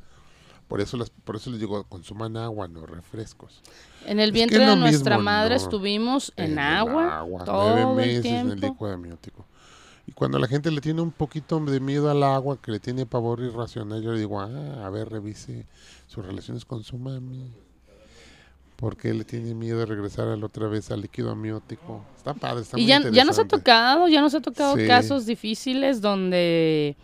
Por 0.68 0.80
eso, 0.80 0.95
las, 0.95 1.10
por 1.10 1.36
eso 1.36 1.49
les 1.49 1.60
digo, 1.60 1.84
consuman 1.84 2.38
agua, 2.38 2.68
no 2.70 2.86
refrescos. 2.86 3.62
En 4.06 4.20
el 4.22 4.32
vientre 4.32 4.64
es 4.64 4.70
de 4.70 4.76
nuestra 4.78 5.18
mismo, 5.18 5.26
madre 5.26 5.56
no. 5.56 5.62
estuvimos 5.62 6.32
en, 6.38 6.58
agua, 6.60 7.20
agua, 7.20 7.43
todo 7.43 7.76
nueve 7.76 7.82
el 7.82 7.88
meses 7.95 8.26
en 8.26 8.52
el 8.52 8.60
líquido 8.62 8.91
amniótico. 8.93 9.45
Y 10.08 10.14
cuando 10.14 10.39
la 10.39 10.47
gente 10.47 10.72
le 10.72 10.82
tiene 10.82 11.02
un 11.02 11.12
poquito 11.12 11.60
de 11.60 11.80
miedo 11.80 12.10
al 12.10 12.24
agua, 12.24 12.58
que 12.62 12.72
le 12.72 12.80
tiene 12.80 13.06
pavor 13.06 13.41
irracional, 13.41 14.02
yo 14.02 14.14
le 14.14 14.20
digo, 14.20 14.39
ah, 14.39 14.86
a 14.86 14.89
ver, 14.89 15.10
revise 15.10 15.68
sus 16.08 16.26
relaciones 16.26 16.66
con 16.66 16.84
su 16.84 16.97
mami. 16.97 17.52
¿Por 18.82 18.98
qué 18.98 19.14
le 19.14 19.24
tiene 19.24 19.54
miedo 19.54 19.78
de 19.80 19.86
regresar 19.86 20.28
a 20.28 20.36
la 20.36 20.46
otra 20.46 20.68
vez 20.68 20.90
al 20.92 21.02
líquido 21.02 21.30
amniótico? 21.32 22.04
Está 22.18 22.34
padre, 22.34 22.64
está 22.64 22.78
Y 22.78 22.82
muy 22.82 22.90
ya, 22.90 22.96
ya 22.96 23.24
nos 23.24 23.38
ha 23.38 23.44
interesante. 23.44 23.58
tocado, 23.58 24.08
ya 24.10 24.22
nos 24.22 24.34
ha 24.36 24.42
tocado 24.42 24.76
Sí. 24.76 24.88
casos 24.88 25.26
difíciles 25.28 26.02
donde 26.02 26.98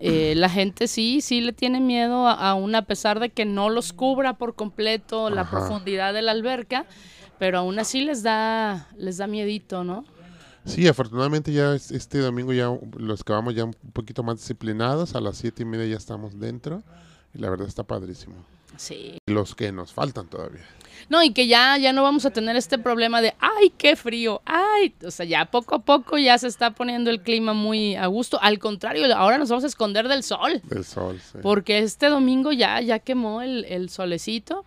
eh, 0.00 0.34
la 0.36 0.48
gente 0.48 0.86
sí, 0.88 1.20
sí 1.20 1.40
le 1.40 1.52
tiene 1.52 1.80
miedo 1.80 2.26
a- 2.28 2.50
aún 2.50 2.74
a 2.76 2.82
pesar 2.82 3.18
de 3.20 3.30
que 3.30 3.44
no 3.44 3.68
los 3.68 3.92
cubra 3.92 4.34
por 4.38 4.54
completo 4.54 5.28
la 5.28 5.48
profundidad 5.50 6.14
de 6.14 6.22
la 6.22 6.30
alberca, 6.32 6.86
pero 7.38 7.58
aún 7.58 7.78
así 7.80 8.00
les 8.02 8.22
da, 8.22 8.88
les 8.96 9.16
da 9.18 9.26
miedito, 9.26 9.82
¿no? 9.84 10.04
Sí, 10.64 10.86
afortunadamente 10.88 11.52
ya 11.52 11.74
es- 11.74 11.90
este 11.90 12.18
domingo 12.18 12.52
ya 12.52 12.70
los 12.96 13.22
que 13.24 13.32
vamos 13.32 13.54
ya 13.54 13.64
un 13.64 13.74
poquito 13.92 14.22
más 14.22 14.36
disciplinados, 14.36 15.14
a 15.14 15.20
las 15.20 15.36
siete 15.36 15.62
y 15.64 15.66
media 15.66 15.86
ya 15.86 15.96
estamos 15.96 16.38
dentro 16.38 16.82
y 17.34 17.38
la 17.38 17.50
verdad 17.50 17.66
está 17.66 17.82
padrísimo. 17.82 18.36
Sí. 18.76 19.18
Los 19.26 19.54
que 19.56 19.72
nos 19.72 19.92
faltan 19.92 20.28
todavía. 20.28 20.64
No, 21.08 21.22
y 21.22 21.32
que 21.32 21.46
ya, 21.46 21.76
ya 21.78 21.92
no 21.92 22.02
vamos 22.02 22.24
a 22.26 22.30
tener 22.30 22.56
este 22.56 22.78
problema 22.78 23.20
de, 23.20 23.34
ay, 23.40 23.72
qué 23.76 23.96
frío, 23.96 24.42
ay, 24.44 24.94
o 25.04 25.10
sea, 25.10 25.26
ya 25.26 25.44
poco 25.46 25.74
a 25.76 25.78
poco 25.80 26.18
ya 26.18 26.36
se 26.38 26.48
está 26.48 26.72
poniendo 26.72 27.10
el 27.10 27.20
clima 27.20 27.52
muy 27.54 27.94
a 27.96 28.06
gusto. 28.06 28.38
Al 28.42 28.58
contrario, 28.58 29.14
ahora 29.16 29.38
nos 29.38 29.48
vamos 29.48 29.64
a 29.64 29.68
esconder 29.68 30.08
del 30.08 30.22
sol. 30.22 30.60
Del 30.64 30.84
sol, 30.84 31.20
sí. 31.20 31.38
porque 31.42 31.78
este 31.78 32.08
domingo 32.08 32.52
ya, 32.52 32.80
ya 32.80 32.98
quemó 32.98 33.42
el, 33.42 33.64
el 33.66 33.88
solecito. 33.90 34.64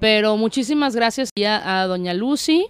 Pero 0.00 0.36
muchísimas 0.36 0.96
gracias 0.96 1.30
a, 1.46 1.82
a 1.82 1.86
doña 1.86 2.12
Lucy 2.12 2.66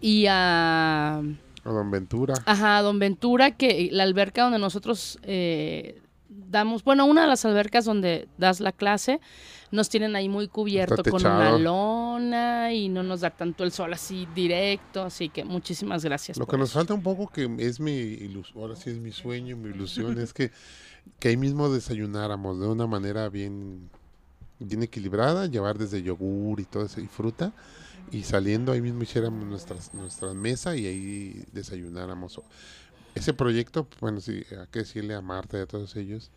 y 0.00 0.26
a, 0.28 1.16
A 1.16 1.22
Don 1.64 1.90
Ventura. 1.90 2.34
ajá, 2.46 2.78
a 2.78 2.82
don 2.82 3.00
Ventura, 3.00 3.50
que 3.56 3.88
la 3.90 4.04
alberca 4.04 4.44
donde 4.44 4.60
nosotros 4.60 5.18
eh, 5.24 6.00
damos, 6.50 6.82
bueno, 6.84 7.06
una 7.06 7.22
de 7.22 7.28
las 7.28 7.44
albercas 7.44 7.84
donde 7.84 8.28
das 8.38 8.60
la 8.60 8.72
clase, 8.72 9.20
nos 9.70 9.88
tienen 9.88 10.16
ahí 10.16 10.28
muy 10.28 10.48
cubierto 10.48 11.02
con 11.04 11.24
una 11.24 11.58
lona 11.58 12.72
y 12.72 12.88
no 12.88 13.02
nos 13.02 13.20
da 13.20 13.30
tanto 13.30 13.64
el 13.64 13.72
sol 13.72 13.92
así 13.92 14.26
directo. 14.34 15.02
Así 15.02 15.28
que 15.28 15.44
muchísimas 15.44 16.04
gracias. 16.04 16.38
Lo 16.38 16.46
que 16.46 16.56
nos 16.56 16.72
falta 16.72 16.94
un 16.94 17.02
poco, 17.02 17.28
que 17.28 17.48
es 17.58 17.80
mi 17.80 17.92
ilusión, 17.92 18.62
ahora 18.62 18.76
sí 18.76 18.90
es 18.90 18.98
mi 18.98 19.12
sueño, 19.12 19.56
mi 19.56 19.70
ilusión, 19.70 20.18
es 20.18 20.32
que, 20.32 20.50
que 21.18 21.28
ahí 21.28 21.36
mismo 21.36 21.68
desayunáramos 21.68 22.58
de 22.58 22.66
una 22.66 22.86
manera 22.86 23.28
bien, 23.28 23.90
bien 24.58 24.82
equilibrada, 24.82 25.46
llevar 25.46 25.78
desde 25.78 26.02
yogur 26.02 26.60
y 26.60 26.64
todo 26.64 26.84
eso 26.84 27.00
y 27.00 27.06
fruta, 27.06 27.52
y 28.10 28.22
saliendo 28.22 28.72
ahí 28.72 28.80
mismo 28.80 29.02
hiciéramos 29.02 29.44
nuestras, 29.44 29.92
nuestra 29.92 30.32
mesa 30.32 30.74
y 30.76 30.86
ahí 30.86 31.44
desayunáramos. 31.52 32.40
Ese 33.18 33.34
proyecto, 33.34 33.86
bueno, 34.00 34.20
sí, 34.20 34.42
hay 34.50 34.66
que 34.70 34.80
decirle 34.80 35.14
a 35.14 35.20
Marta 35.20 35.58
y 35.58 35.60
a 35.62 35.66
todos 35.66 35.94
ellos 35.96 36.30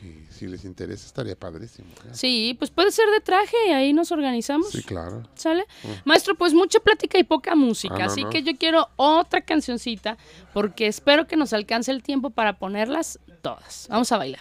que 0.00 0.26
si 0.30 0.48
les 0.48 0.64
interesa 0.64 1.06
estaría 1.06 1.36
padrísimo. 1.36 1.86
¿eh? 2.06 2.08
Sí, 2.12 2.56
pues 2.58 2.70
puede 2.72 2.90
ser 2.90 3.08
de 3.10 3.20
traje 3.20 3.56
y 3.68 3.70
ahí 3.72 3.92
nos 3.92 4.10
organizamos. 4.10 4.70
Sí, 4.70 4.82
claro. 4.82 5.22
¿Sale? 5.36 5.64
Maestro, 6.04 6.34
pues 6.34 6.52
mucha 6.52 6.80
plática 6.80 7.16
y 7.16 7.22
poca 7.24 7.54
música, 7.54 7.94
Ah, 7.94 7.98
no, 8.00 8.04
así 8.06 8.24
no. 8.24 8.30
que 8.30 8.42
yo 8.42 8.56
quiero 8.58 8.88
otra 8.96 9.42
cancioncita 9.42 10.18
porque 10.52 10.88
espero 10.88 11.28
que 11.28 11.36
nos 11.36 11.52
alcance 11.52 11.92
el 11.92 12.02
tiempo 12.02 12.30
para 12.30 12.58
ponerlas 12.58 13.20
todas. 13.40 13.86
Vamos 13.88 14.10
a 14.10 14.16
bailar. 14.18 14.40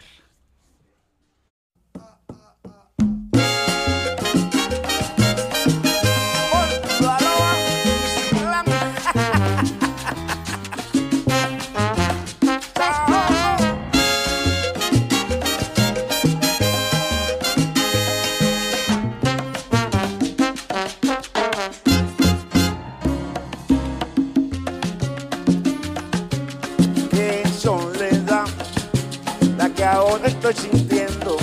Estoy 30.22 30.54
sintiendo. 30.54 31.38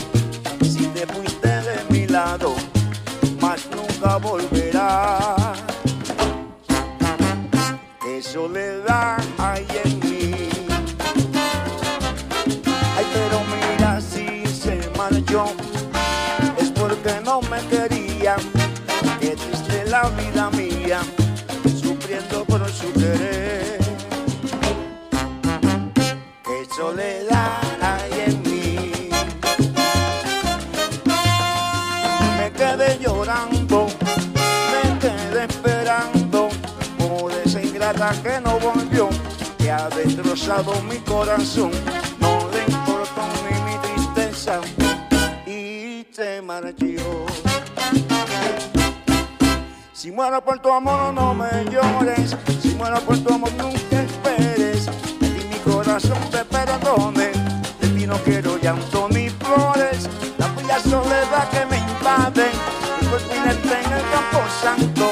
Si 0.62 0.86
te 0.88 1.06
fuiste 1.06 1.48
de 1.48 1.84
mi 1.90 2.06
lado, 2.06 2.54
más 3.40 3.68
nunca 3.74 4.16
volverás. 4.16 5.58
Qué 8.02 8.22
soledad 8.22 9.18
hay 9.38 9.66
en 9.84 9.98
mí. 10.00 10.48
Ay, 12.96 13.06
pero 13.12 13.40
mira 13.54 14.00
si 14.00 14.46
se 14.46 14.88
marchó, 14.96 15.46
es 16.58 16.70
porque 16.70 17.20
no 17.24 17.40
me 17.42 17.58
quería. 17.68 18.36
Qué 19.20 19.36
triste 19.36 19.84
la 19.86 20.08
vida 20.10 20.39
que 38.22 38.40
no 38.40 38.58
volvió, 38.58 39.08
que 39.58 39.70
ha 39.70 39.88
destrozado 39.88 40.72
mi 40.82 40.96
corazón. 40.98 41.70
No 42.18 42.48
le 42.52 42.64
importó 42.72 43.22
ni 43.48 43.54
mi 43.70 43.78
tristeza 43.78 44.60
y 45.46 46.06
se 46.12 46.42
marchó. 46.42 47.26
Si 49.92 50.10
muero 50.10 50.42
por 50.42 50.58
tu 50.60 50.70
amor 50.70 51.12
no 51.12 51.34
me 51.34 51.64
llores, 51.70 52.36
si 52.62 52.70
muero 52.74 53.00
por 53.00 53.18
tu 53.18 53.34
amor 53.34 53.52
nunca 53.52 54.02
esperes, 54.02 54.86
de 55.20 55.28
ti 55.28 55.46
mi 55.48 55.58
corazón 55.58 56.18
te 56.30 56.44
perdone, 56.44 57.32
de 57.80 57.88
ti 57.88 58.06
no 58.06 58.16
quiero 58.24 58.56
llanto 58.58 59.08
ni 59.10 59.28
flores, 59.28 60.08
la 60.38 60.46
fría 60.48 60.80
soledad 60.80 61.50
que 61.50 61.66
me 61.66 61.76
invade, 61.76 62.50
mi 63.00 63.08
cuerpo 63.08 63.34
en 63.34 63.48
el 63.50 64.02
campo 64.10 64.40
santo, 64.62 65.10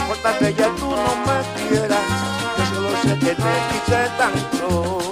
importa 0.00 0.38
que 0.38 0.54
ya 0.54 0.68
tú 0.76 0.90
no 0.90 1.14
me 1.26 1.68
quieras, 1.68 2.31
que 3.24 3.34
te 3.36 3.42
quise 3.70 4.10
tanto. 4.18 5.11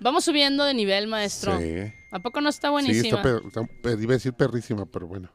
Vamos 0.00 0.24
subiendo 0.24 0.64
de 0.64 0.74
nivel, 0.74 1.06
maestro. 1.06 1.58
Sí. 1.58 1.92
¿A 2.10 2.18
poco 2.20 2.40
no 2.40 2.48
está 2.48 2.68
Sí, 2.68 2.72
buenísima? 2.72 3.08
está, 3.18 3.22
per- 3.22 3.42
está- 3.46 4.02
iba 4.02 4.12
a 4.12 4.16
decir 4.16 4.32
perrísima, 4.34 4.86
pero 4.86 5.06
bueno. 5.06 5.28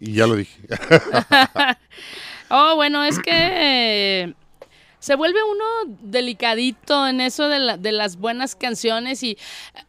Y 0.00 0.12
ya 0.12 0.26
lo 0.26 0.34
dije. 0.36 0.60
Oh, 2.50 2.74
bueno, 2.76 3.02
es 3.04 3.18
que 3.18 3.30
eh, 3.32 4.34
se 4.98 5.14
vuelve 5.16 5.38
uno 5.42 5.96
delicadito 6.02 7.06
en 7.08 7.20
eso 7.22 7.48
de, 7.48 7.58
la- 7.58 7.76
de 7.78 7.90
las 7.90 8.16
buenas 8.16 8.54
canciones 8.54 9.22
y 9.22 9.30
eh, 9.32 9.36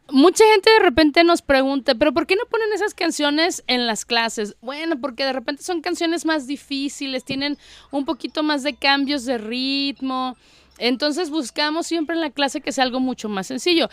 mucha 0.08 0.42
gente 0.52 0.70
de 0.70 0.78
repente 0.80 1.22
nos 1.22 1.42
pregunta, 1.42 1.94
pero 1.94 2.12
¿por 2.14 2.26
qué 2.26 2.34
no 2.34 2.44
ponen 2.50 2.72
esas 2.72 2.94
canciones 2.94 3.62
en 3.66 3.86
las 3.86 4.04
clases? 4.06 4.56
Bueno, 4.62 4.98
porque 5.00 5.24
de 5.24 5.34
repente 5.34 5.62
son 5.62 5.82
canciones 5.82 6.24
más 6.24 6.46
difíciles, 6.46 7.24
tienen 7.24 7.58
un 7.90 8.04
poquito 8.06 8.42
más 8.42 8.62
de 8.62 8.74
cambios 8.74 9.26
de 9.26 9.36
ritmo. 9.38 10.36
Entonces 10.78 11.30
buscamos 11.30 11.86
siempre 11.86 12.14
en 12.14 12.20
la 12.20 12.30
clase 12.30 12.60
que 12.60 12.72
sea 12.72 12.84
algo 12.84 13.00
mucho 13.00 13.28
más 13.28 13.46
sencillo. 13.46 13.88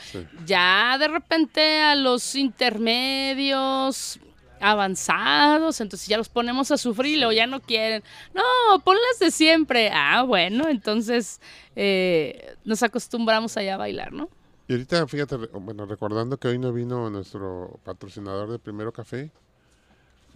Ya 0.46 0.98
de 0.98 1.08
repente 1.08 1.80
a 1.80 1.96
los 1.96 2.36
intermedios, 2.36 4.20
avanzados, 4.64 5.82
entonces 5.82 6.08
ya 6.08 6.18
los 6.18 6.30
ponemos 6.30 6.72
a 6.72 6.78
sufrir 6.78 7.18
luego 7.18 7.34
ya 7.34 7.48
no 7.48 7.62
quieren. 7.62 8.04
No, 8.34 8.80
ponlas 8.80 9.20
de 9.20 9.32
siempre. 9.32 9.92
Ah, 9.94 10.24
bueno, 10.24 10.68
entonces 10.70 11.42
eh, 11.76 12.56
nos 12.64 12.82
acostumbramos 12.82 13.58
allá 13.58 13.76
a 13.76 13.78
bailar, 13.78 14.14
¿no? 14.14 14.30
Y 14.68 14.74
ahorita, 14.74 15.06
fíjate, 15.08 15.36
bueno, 15.36 15.86
recordando 15.86 16.38
que 16.38 16.48
hoy 16.48 16.58
no 16.58 16.72
vino 16.72 17.10
nuestro 17.10 17.80
patrocinador 17.84 18.50
de 18.50 18.60
Primero 18.60 18.94
Café, 18.94 19.30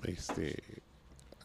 este, 0.04 0.62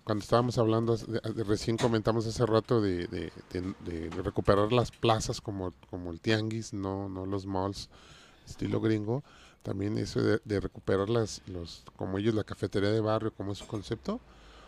cuando 0.04 0.22
estábamos 0.22 0.58
hablando, 0.58 0.96
de- 0.96 1.20
de- 1.20 1.44
recién 1.44 1.76
comentamos 1.76 2.26
hace 2.26 2.44
rato 2.46 2.80
de, 2.80 3.06
de- 3.06 4.10
recuperar 4.22 4.72
las 4.72 4.90
plazas 4.90 5.40
como, 5.40 5.72
como 5.90 6.10
el 6.10 6.20
tianguis, 6.20 6.72
no, 6.72 7.08
no 7.08 7.24
los 7.26 7.46
malls 7.46 7.88
estilo 8.46 8.80
gringo, 8.80 9.22
también 9.62 9.96
eso 9.98 10.20
de, 10.20 10.60
recuperar 10.60 11.08
las, 11.08 11.40
los, 11.46 11.84
como 11.96 12.18
ellos, 12.18 12.34
la 12.34 12.42
cafetería 12.44 12.90
de 12.90 13.00
barrio, 13.00 13.32
como 13.32 13.52
es 13.52 13.58
su 13.58 13.66
concepto, 13.66 14.20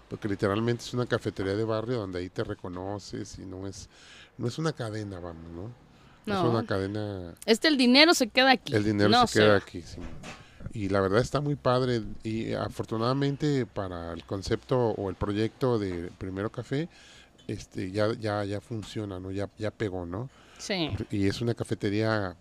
porque 0.09 0.28
literalmente 0.28 0.85
es 0.85 0.95
una 0.95 1.07
cafetería 1.07 1.55
de 1.57 1.64
barrio 1.64 1.99
donde 1.99 2.20
ahí 2.20 2.28
te 2.30 2.45
reconoces 2.45 3.39
y 3.39 3.45
no 3.47 3.66
es, 3.66 3.89
no 4.39 4.47
es 4.47 4.59
una 4.59 4.72
cadena, 4.72 5.18
vamos, 5.18 5.51
¿no? 5.53 5.62
No, 6.26 6.35
No. 6.35 6.45
es 6.49 6.55
una 6.55 6.64
cadena 6.66 7.35
Este 7.45 7.68
el 7.68 7.76
dinero 7.76 8.14
se 8.14 8.28
queda 8.28 8.53
aquí. 8.53 8.74
el 8.74 8.85
dinero 8.85 9.11
no 9.11 9.26
se 9.26 9.41
queda 9.41 9.57
aquí, 9.57 9.82
sí. 9.82 9.99
Y 10.72 10.88
la 10.88 11.00
verdad 11.00 11.20
está 11.20 11.40
muy 11.40 11.56
padre. 11.56 12.02
Y 12.22 12.52
afortunadamente 12.54 13.66
para 13.66 14.12
el 14.12 14.24
concepto 14.24 14.78
o 14.90 15.10
el 15.10 15.16
proyecto 15.16 15.78
de 15.78 16.10
Primero 16.18 16.50
Café, 16.50 16.88
este 17.46 17.90
ya, 17.90 18.12
ya, 18.14 18.44
ya 18.44 18.60
funciona, 18.60 19.20
¿no? 19.20 19.30
Ya, 19.30 19.48
ya 19.58 19.70
pegó, 19.70 20.06
¿no? 20.06 20.30
Sí. 20.58 20.90
Y 21.10 21.26
es 21.26 21.40
una 21.40 21.54
cafetería, 21.54 22.36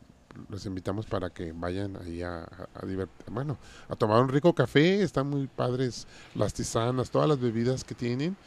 los 0.50 0.66
invitamos 0.66 1.06
para 1.06 1.30
que 1.30 1.52
vayan 1.52 1.98
ahí 1.98 2.22
a, 2.22 2.40
a, 2.40 2.68
a 2.74 2.82
divert- 2.84 3.10
bueno, 3.30 3.58
a 3.90 3.96
tomar 3.96 4.22
un 4.22 4.30
rico 4.30 4.54
café, 4.54 5.04
están 5.04 5.30
muy 5.30 5.48
padres 5.48 6.08
las 6.36 6.54
tisanas, 6.54 7.12
todas 7.12 7.28
las 7.28 7.40
bebidas 7.40 7.84
que 7.84 7.96
tienen. 7.96 8.38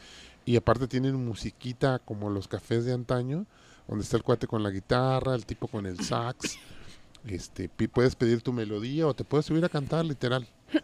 Y 0.45 0.55
aparte 0.55 0.87
tienen 0.87 1.13
musiquita 1.15 1.99
como 1.99 2.29
los 2.29 2.47
cafés 2.47 2.85
de 2.85 2.93
antaño, 2.93 3.45
donde 3.87 4.03
está 4.03 4.15
el 4.17 4.23
cuate 4.23 4.47
con 4.47 4.63
la 4.63 4.69
guitarra, 4.69 5.35
el 5.35 5.45
tipo 5.45 5.67
con 5.67 5.85
el 5.85 5.99
sax. 5.99 6.57
Este, 7.27 7.69
puedes 7.69 8.15
pedir 8.15 8.41
tu 8.41 8.53
melodía 8.53 9.07
o 9.07 9.13
te 9.13 9.23
puedes 9.23 9.45
subir 9.45 9.63
a 9.65 9.69
cantar, 9.69 10.05
literal. 10.05 10.47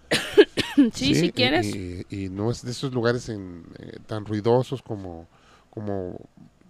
Sí, 0.91 1.13
si 1.13 1.31
quieres. 1.31 1.67
Y, 1.67 2.03
y 2.09 2.29
no 2.29 2.49
es 2.49 2.63
de 2.63 2.71
esos 2.71 2.91
lugares 2.91 3.29
en, 3.29 3.63
eh, 3.77 3.99
tan 4.07 4.25
ruidosos 4.25 4.81
como, 4.81 5.27
como 5.69 6.17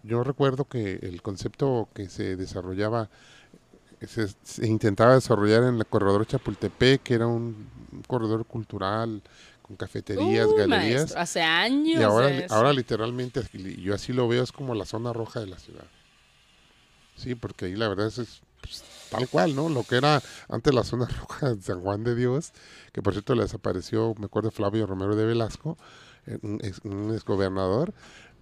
yo 0.03 0.25
recuerdo 0.25 0.65
que 0.65 0.99
el 1.01 1.21
concepto 1.21 1.87
que 1.93 2.09
se 2.09 2.35
desarrollaba, 2.35 3.09
eh, 4.01 4.07
se, 4.07 4.27
se 4.43 4.67
intentaba 4.67 5.13
desarrollar 5.15 5.63
en 5.63 5.75
el 5.75 5.85
corredor 5.85 6.27
Chapultepec, 6.27 7.01
que 7.01 7.13
era 7.13 7.27
un, 7.27 7.65
un 7.93 8.01
corredor 8.03 8.45
cultural 8.45 9.21
con 9.61 9.77
cafeterías, 9.77 10.51
galerías. 10.51 10.69
maestro, 10.69 11.19
hace 11.21 11.41
años. 11.41 11.99
Y 12.01 12.03
ahora, 12.03 12.29
ahora 12.49 12.73
literalmente, 12.73 13.41
yo 13.81 13.95
así 13.95 14.11
lo 14.11 14.27
veo, 14.27 14.43
es 14.43 14.51
como 14.51 14.75
la 14.75 14.85
zona 14.85 15.13
roja 15.13 15.39
de 15.39 15.47
la 15.47 15.57
ciudad. 15.57 15.85
Sí, 17.15 17.35
porque 17.35 17.65
ahí 17.65 17.75
la 17.75 17.87
verdad 17.87 18.07
es, 18.07 18.17
es, 18.17 18.41
pues, 18.59 18.83
tal 19.13 19.29
cual, 19.29 19.55
¿no? 19.55 19.69
Lo 19.69 19.83
que 19.83 19.95
era 19.95 20.21
antes 20.49 20.73
la 20.73 20.83
zona 20.83 21.05
roja 21.21 21.53
de 21.53 21.61
San 21.61 21.81
Juan 21.81 22.03
de 22.03 22.15
Dios, 22.15 22.51
que 22.91 23.01
por 23.01 23.13
cierto 23.13 23.35
le 23.35 23.43
desapareció, 23.43 24.13
me 24.17 24.25
acuerdo, 24.25 24.51
Flavio 24.51 24.85
Romero 24.85 25.15
de 25.15 25.25
Velasco, 25.25 25.77
eh, 26.25 26.37
un, 26.41 26.59
ex, 26.63 26.81
exgobernador, 27.13 27.93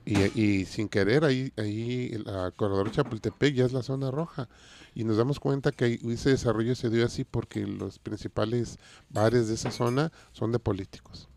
y, 0.04 0.66
sin 0.66 0.90
querer 0.90 1.24
ahí, 1.26 1.54
ahí 1.58 2.10
el 2.14 2.26
ah, 2.28 2.52
corredor 2.56 2.90
Chapultepec 2.90 3.54
ya 3.54 3.66
es 3.66 3.72
la 3.72 3.84
zona 3.84 4.10
roja. 4.10 4.50
Y 4.96 5.04
nos 5.04 5.18
damos 5.18 5.40
cuenta 5.40 5.72
que 5.72 6.00
ese 6.04 6.32
desarrollo 6.32 6.76
se 6.76 6.90
dio 6.90 7.06
así 7.06 7.24
porque 7.24 7.66
los 7.68 8.00
principales 8.00 8.80
bares 9.10 9.48
de 9.48 9.54
esa 9.54 9.70
zona 9.72 10.12
son 10.32 10.52
de 10.52 10.60
políticos. 10.60 11.30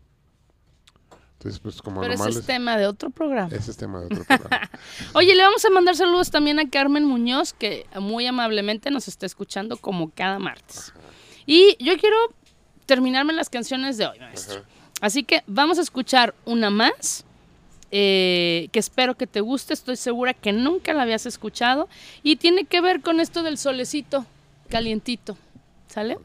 Entonces, 1.45 1.61
pues 1.61 1.79
como 1.79 2.01
Pero 2.01 2.15
ese 2.15 2.29
es 2.29 2.43
tema 2.43 2.75
de 2.75 2.87
otro 2.87 3.11
programa. 3.11 3.55
ese 3.55 3.69
es 3.69 3.77
tema 3.77 3.99
de 3.99 4.07
otro 4.07 4.23
programa. 4.23 4.67
Oye, 5.13 5.35
le 5.35 5.43
vamos 5.43 5.63
a 5.63 5.69
mandar 5.69 5.95
saludos 5.95 6.31
también 6.31 6.57
a 6.57 6.67
Carmen 6.67 7.05
Muñoz, 7.05 7.53
que 7.53 7.85
muy 7.99 8.25
amablemente 8.25 8.89
nos 8.89 9.07
está 9.07 9.27
escuchando 9.27 9.77
como 9.77 10.09
cada 10.09 10.39
martes. 10.39 10.91
Y 11.45 11.77
yo 11.79 11.99
quiero 11.99 12.17
terminarme 12.87 13.31
las 13.33 13.51
canciones 13.51 13.97
de 13.97 14.07
hoy, 14.07 14.17
maestro. 14.17 14.63
Así 15.01 15.23
que 15.23 15.43
vamos 15.45 15.77
a 15.77 15.83
escuchar 15.83 16.33
una 16.45 16.71
más, 16.71 17.25
eh, 17.91 18.67
que 18.71 18.79
espero 18.79 19.15
que 19.15 19.27
te 19.27 19.41
guste, 19.41 19.75
estoy 19.75 19.97
segura 19.97 20.33
que 20.33 20.51
nunca 20.51 20.95
la 20.95 21.03
habías 21.03 21.27
escuchado, 21.27 21.87
y 22.23 22.37
tiene 22.37 22.65
que 22.65 22.81
ver 22.81 23.01
con 23.01 23.19
esto 23.19 23.43
del 23.43 23.59
solecito 23.59 24.25
calientito, 24.67 25.37
¿sale? 25.89 26.17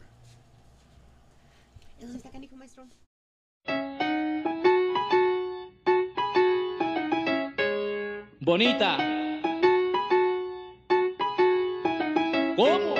Bonita. 8.51 8.97
¿Cómo? 12.57 13.00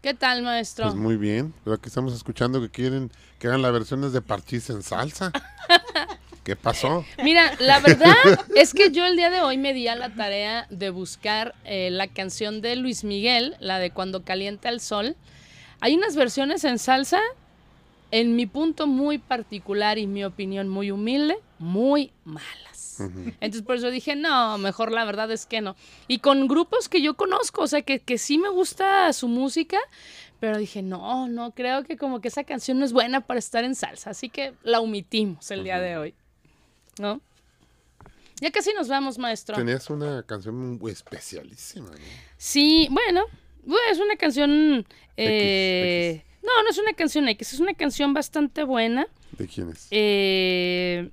¿Qué 0.00 0.14
tal, 0.14 0.42
maestro? 0.42 0.84
Pues 0.84 0.96
muy 0.96 1.16
bien. 1.16 1.52
Pero 1.64 1.74
aquí 1.74 1.88
estamos 1.88 2.14
escuchando 2.14 2.60
que 2.60 2.70
quieren 2.70 3.10
que 3.38 3.48
hagan 3.48 3.62
las 3.62 3.72
versiones 3.72 4.12
de 4.12 4.22
parchís 4.22 4.70
en 4.70 4.82
salsa. 4.82 5.32
¿Qué 6.44 6.54
pasó? 6.56 7.04
Mira, 7.22 7.52
la 7.58 7.80
verdad 7.80 8.14
es 8.54 8.72
que 8.72 8.90
yo 8.90 9.04
el 9.04 9.16
día 9.16 9.28
de 9.28 9.42
hoy 9.42 9.58
me 9.58 9.74
di 9.74 9.88
a 9.88 9.96
la 9.96 10.14
tarea 10.14 10.66
de 10.70 10.90
buscar 10.90 11.54
eh, 11.64 11.90
la 11.90 12.06
canción 12.06 12.62
de 12.62 12.76
Luis 12.76 13.04
Miguel, 13.04 13.56
la 13.60 13.78
de 13.78 13.90
Cuando 13.90 14.22
calienta 14.22 14.68
el 14.68 14.80
sol. 14.80 15.16
Hay 15.80 15.94
unas 15.94 16.16
versiones 16.16 16.64
en 16.64 16.78
salsa, 16.78 17.20
en 18.12 18.34
mi 18.36 18.46
punto 18.46 18.86
muy 18.86 19.18
particular 19.18 19.98
y 19.98 20.06
mi 20.06 20.24
opinión 20.24 20.68
muy 20.68 20.90
humilde, 20.90 21.38
muy 21.58 22.12
malas. 22.24 22.77
Entonces 23.00 23.62
por 23.62 23.76
eso 23.76 23.90
dije, 23.90 24.16
no, 24.16 24.58
mejor 24.58 24.92
la 24.92 25.04
verdad 25.04 25.30
es 25.30 25.46
que 25.46 25.60
no. 25.60 25.76
Y 26.06 26.18
con 26.18 26.48
grupos 26.48 26.88
que 26.88 27.00
yo 27.02 27.14
conozco, 27.14 27.62
o 27.62 27.66
sea, 27.66 27.82
que, 27.82 28.00
que 28.00 28.18
sí 28.18 28.38
me 28.38 28.48
gusta 28.48 29.12
su 29.12 29.28
música, 29.28 29.78
pero 30.40 30.58
dije, 30.58 30.82
no, 30.82 31.28
no, 31.28 31.50
creo 31.52 31.84
que 31.84 31.96
como 31.96 32.20
que 32.20 32.28
esa 32.28 32.44
canción 32.44 32.78
no 32.78 32.84
es 32.84 32.92
buena 32.92 33.22
para 33.22 33.38
estar 33.38 33.64
en 33.64 33.74
salsa, 33.74 34.10
así 34.10 34.28
que 34.28 34.54
la 34.62 34.80
omitimos 34.80 35.50
el 35.50 35.64
día 35.64 35.80
de 35.80 35.96
hoy. 35.96 36.14
¿No? 36.98 37.20
Ya 38.40 38.50
casi 38.52 38.72
nos 38.72 38.88
vamos, 38.88 39.18
maestro. 39.18 39.56
Tenías 39.56 39.90
una 39.90 40.22
canción 40.22 40.78
muy 40.78 40.92
especialísima, 40.92 41.90
¿no? 41.90 41.96
Sí, 42.36 42.88
bueno, 42.90 43.24
es 43.90 43.98
una 43.98 44.16
canción... 44.16 44.86
eh, 45.16 46.22
No, 46.42 46.62
no 46.62 46.70
es 46.70 46.78
una 46.78 46.92
canción 46.92 47.28
X, 47.28 47.54
es 47.54 47.60
una 47.60 47.74
canción 47.74 48.14
bastante 48.14 48.62
buena. 48.62 49.08
¿De 49.32 49.46
quién 49.46 49.70
es? 49.70 49.88
Eh, 49.90 51.10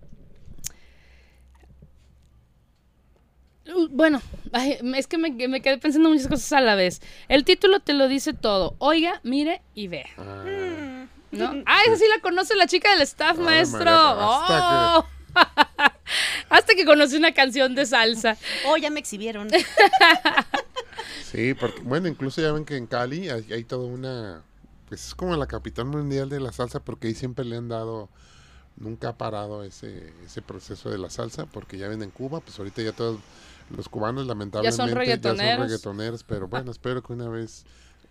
Bueno, 3.90 4.22
ay, 4.54 4.78
es 4.96 5.08
que 5.08 5.18
me, 5.18 5.32
me 5.48 5.62
quedé 5.62 5.78
pensando 5.78 6.10
muchas 6.10 6.28
cosas 6.28 6.54
a 6.54 6.62
la 6.62 6.76
vez. 6.76 7.02
El 7.28 7.44
título 7.44 7.80
te 7.80 7.94
lo 7.94 8.08
dice 8.08 8.34
todo. 8.34 8.76
Oiga, 8.78 9.20
mire 9.24 9.62
y 9.74 9.88
vea. 9.88 10.08
Ah, 10.18 11.06
¿No? 11.32 11.64
Ah, 11.66 11.80
esa 11.88 11.98
sí 11.98 12.06
la 12.14 12.22
conoce 12.22 12.56
la 12.56 12.68
chica 12.68 12.92
del 12.92 13.02
staff, 13.02 13.38
Ay, 13.40 13.44
maestro. 13.44 13.80
María, 13.86 14.10
hasta 14.12 14.98
Oh. 15.00 15.06
Hasta 16.50 16.76
que 16.76 16.86
conocí 16.86 17.18
una 17.18 17.34
canción 17.34 17.76
de 17.76 17.86
salsa. 17.86 18.38
Oh, 18.68 18.78
ya 18.78 18.90
me 18.90 19.00
exhibieron. 19.00 19.50
Sí, 21.24 21.54
porque, 21.54 21.82
bueno, 21.82 22.08
incluso 22.08 22.42
ya 22.42 22.52
ven 22.54 22.64
que 22.64 22.78
en 22.78 22.88
Cali 22.88 23.30
hay, 23.30 23.52
hay 23.52 23.64
toda 23.66 23.86
una, 23.86 24.42
pues 24.88 25.08
es 25.08 25.16
como 25.16 25.36
la 25.36 25.48
capital 25.48 25.86
mundial 25.86 26.30
de 26.30 26.40
la 26.40 26.54
salsa, 26.54 26.80
porque 26.80 27.08
ahí 27.08 27.14
siempre 27.16 27.44
le 27.44 27.58
han 27.58 27.68
dado, 27.68 28.10
nunca 28.78 29.10
ha 29.10 29.18
parado 29.18 29.64
ese, 29.64 30.14
ese 30.24 30.42
proceso 30.42 30.90
de 30.90 30.98
la 30.98 31.10
salsa, 31.10 31.46
porque 31.46 31.78
ya 31.78 31.90
ven 31.90 32.02
en 32.04 32.12
Cuba, 32.12 32.40
pues 32.40 32.58
ahorita 32.58 32.82
ya 32.82 32.94
todos 32.94 33.20
los 33.70 33.90
cubanos 33.90 34.28
lamentablemente 34.28 34.94
reggaetoneros. 34.94 35.66
reggaetoneros, 35.66 36.24
pero 36.24 36.48
bueno, 36.48 36.72
espero 36.72 37.02
que 37.02 37.14
una 37.14 37.28
vez, 37.30 37.66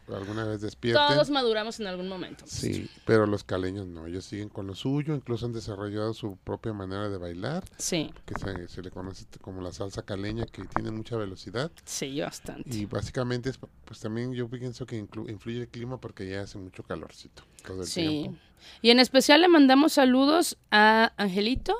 alguna 0.08 0.44
vez 0.44 0.60
despierten. 0.60 1.06
Todos 1.06 1.30
maduramos 1.30 1.80
en 1.80 1.86
algún 1.86 2.08
momento. 2.08 2.44
Sí, 2.46 2.90
pero 3.06 3.26
los 3.26 3.44
caleños 3.44 3.86
no, 3.86 4.06
ellos 4.06 4.24
siguen 4.24 4.48
con 4.48 4.66
lo 4.66 4.74
suyo, 4.74 5.14
incluso 5.14 5.46
han 5.46 5.52
desarrollado 5.52 6.12
su 6.12 6.36
propia 6.36 6.72
manera 6.72 7.08
de 7.08 7.16
bailar, 7.18 7.64
Sí, 7.78 8.12
que 8.26 8.34
se, 8.34 8.68
se 8.68 8.82
le 8.82 8.90
conoce 8.90 9.24
como 9.40 9.62
la 9.62 9.72
salsa 9.72 10.02
caleña, 10.02 10.44
que 10.46 10.64
tiene 10.64 10.90
mucha 10.90 11.16
velocidad. 11.16 11.70
sí, 11.84 12.20
bastante. 12.20 12.76
Y 12.76 12.84
básicamente, 12.86 13.50
es, 13.50 13.58
pues 13.84 14.00
también 14.00 14.32
yo 14.34 14.48
pienso 14.48 14.84
que 14.86 15.02
inclu- 15.02 15.30
influye 15.30 15.60
el 15.62 15.68
clima 15.68 15.98
porque 15.98 16.28
ya 16.28 16.42
hace 16.42 16.58
mucho 16.58 16.82
calorcito 16.82 17.42
todo 17.66 17.80
el 17.82 17.86
Sí. 17.88 18.00
tiempo. 18.02 18.38
Y 18.82 18.90
en 18.90 18.98
especial 18.98 19.40
le 19.42 19.48
mandamos 19.48 19.92
saludos 19.94 20.56
a 20.70 21.12
Angelito 21.16 21.74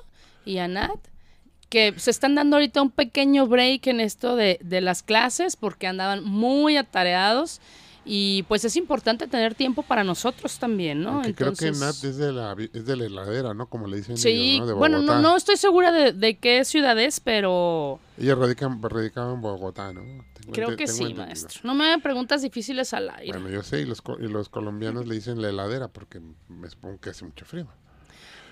y 0.44 0.58
a 0.58 0.68
Nat, 0.68 0.98
que 1.74 1.92
se 1.98 2.12
están 2.12 2.36
dando 2.36 2.54
ahorita 2.54 2.80
un 2.80 2.92
pequeño 2.92 3.48
break 3.48 3.88
en 3.88 3.98
esto 3.98 4.36
de, 4.36 4.60
de 4.62 4.80
las 4.80 5.02
clases 5.02 5.56
porque 5.56 5.88
andaban 5.88 6.22
muy 6.22 6.76
atareados. 6.76 7.60
Y 8.06 8.42
pues 8.48 8.64
es 8.66 8.76
importante 8.76 9.26
tener 9.26 9.54
tiempo 9.54 9.82
para 9.82 10.04
nosotros 10.04 10.58
también, 10.58 11.02
¿no? 11.02 11.12
Aunque 11.12 11.34
creo 11.34 11.54
que 11.54 11.72
Nat 11.72 11.94
es 12.04 12.18
de 12.18 12.32
la, 12.32 12.54
es 12.74 12.84
de 12.84 12.96
la 12.96 13.06
heladera, 13.06 13.54
¿no? 13.54 13.66
Como 13.70 13.86
le 13.86 13.96
dicen 13.96 14.18
Sí, 14.18 14.28
ellos, 14.28 14.60
¿no? 14.60 14.66
De 14.66 14.72
bueno, 14.74 15.00
no, 15.00 15.20
no 15.22 15.36
estoy 15.38 15.56
segura 15.56 15.90
de, 15.90 16.12
de 16.12 16.36
qué 16.36 16.66
ciudad 16.66 16.98
es, 16.98 17.18
pero 17.20 17.98
Ella 18.18 18.34
radica, 18.34 18.68
radicaba 18.82 19.32
en 19.32 19.40
Bogotá, 19.40 19.94
¿no? 19.94 20.02
Tengo 20.34 20.52
creo 20.52 20.68
ente- 20.68 20.76
que 20.76 20.86
sí, 20.86 21.00
entendido. 21.02 21.24
maestro. 21.26 21.60
No 21.64 21.74
me 21.74 21.86
hagan 21.86 22.02
preguntas 22.02 22.42
difíciles 22.42 22.92
al 22.92 23.08
aire. 23.08 23.32
Bueno, 23.32 23.48
yo 23.48 23.62
sé, 23.62 23.80
y 23.80 23.86
los, 23.86 24.02
y 24.20 24.28
los 24.28 24.50
colombianos 24.50 25.06
le 25.06 25.14
dicen 25.14 25.40
la 25.40 25.48
heladera 25.48 25.88
porque 25.88 26.20
me 26.48 26.68
supongo 26.68 27.00
que 27.00 27.08
hace 27.10 27.24
mucho 27.24 27.46
frío. 27.46 27.66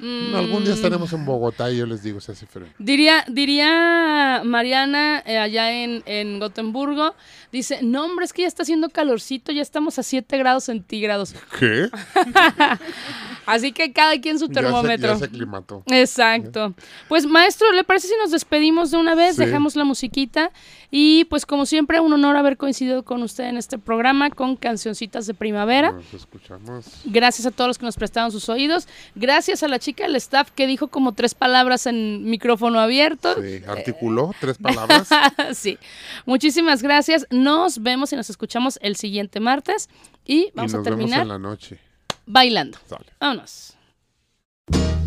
Algún 0.00 0.64
día 0.64 0.72
Mm, 0.72 0.76
estaremos 0.76 1.12
en 1.12 1.24
Bogotá 1.24 1.70
y 1.70 1.76
yo 1.78 1.86
les 1.86 2.02
digo 2.02 2.18
hace 2.18 2.34
frío. 2.46 2.66
Diría, 2.78 3.24
diría 3.28 4.42
Mariana 4.44 5.22
eh, 5.26 5.38
allá 5.38 5.70
en, 5.72 6.02
en 6.06 6.38
Gotemburgo, 6.40 7.14
dice, 7.52 7.80
no 7.82 8.04
hombre, 8.04 8.24
es 8.24 8.32
que 8.32 8.42
ya 8.42 8.48
está 8.48 8.62
haciendo 8.64 8.88
calorcito, 8.88 9.52
ya 9.52 9.62
estamos 9.62 9.98
a 9.98 10.02
7 10.02 10.38
grados 10.38 10.64
centígrados. 10.64 11.34
¿Qué? 11.58 11.88
Así 13.46 13.72
que 13.72 13.92
cada 13.92 14.20
quien 14.20 14.38
su 14.38 14.46
Ya 14.48 14.54
se- 14.54 14.60
termómetro. 14.60 15.12
Ya 15.12 15.18
se 15.18 15.24
aclimató. 15.24 15.82
Exacto. 15.86 16.74
Pues 17.08 17.26
maestro, 17.26 17.70
¿le 17.72 17.84
parece 17.84 18.08
si 18.08 18.14
nos 18.20 18.30
despedimos 18.30 18.90
de 18.90 18.96
una 18.98 19.14
vez? 19.14 19.36
Sí. 19.36 19.44
Dejamos 19.44 19.74
la 19.76 19.84
musiquita 19.84 20.50
y 20.90 21.24
pues 21.24 21.46
como 21.46 21.66
siempre 21.66 21.98
un 22.00 22.12
honor 22.12 22.36
haber 22.36 22.56
coincidido 22.56 23.02
con 23.04 23.22
usted 23.22 23.44
en 23.44 23.56
este 23.56 23.78
programa 23.78 24.30
con 24.30 24.56
cancioncitas 24.56 25.26
de 25.26 25.34
primavera. 25.34 25.92
Nos 25.92 26.14
escuchamos. 26.14 26.86
Gracias 27.04 27.46
a 27.46 27.50
todos 27.50 27.68
los 27.68 27.78
que 27.78 27.86
nos 27.86 27.96
prestaron 27.96 28.30
sus 28.30 28.48
oídos. 28.48 28.86
Gracias 29.14 29.62
a 29.62 29.68
la 29.68 29.78
chica 29.82 30.04
del 30.04 30.16
staff 30.16 30.50
que 30.50 30.66
dijo 30.66 30.88
como 30.88 31.12
tres 31.12 31.34
palabras 31.34 31.86
en 31.86 32.24
micrófono 32.24 32.80
abierto. 32.80 33.34
Sí, 33.42 33.62
articuló 33.66 34.34
tres 34.40 34.56
palabras. 34.58 35.08
sí. 35.52 35.78
Muchísimas 36.24 36.82
gracias. 36.82 37.26
Nos 37.30 37.82
vemos 37.82 38.12
y 38.12 38.16
nos 38.16 38.30
escuchamos 38.30 38.78
el 38.82 38.96
siguiente 38.96 39.40
martes. 39.40 39.88
Y 40.24 40.32
y 40.34 40.52
vamos 40.54 40.72
nos 40.72 40.80
a 40.80 40.84
terminar 40.84 41.20
vemos 41.20 41.22
en 41.22 41.28
la 41.28 41.38
noche. 41.50 41.78
bailando. 42.24 42.78
Sale. 42.88 43.06
Vámonos. 43.20 43.74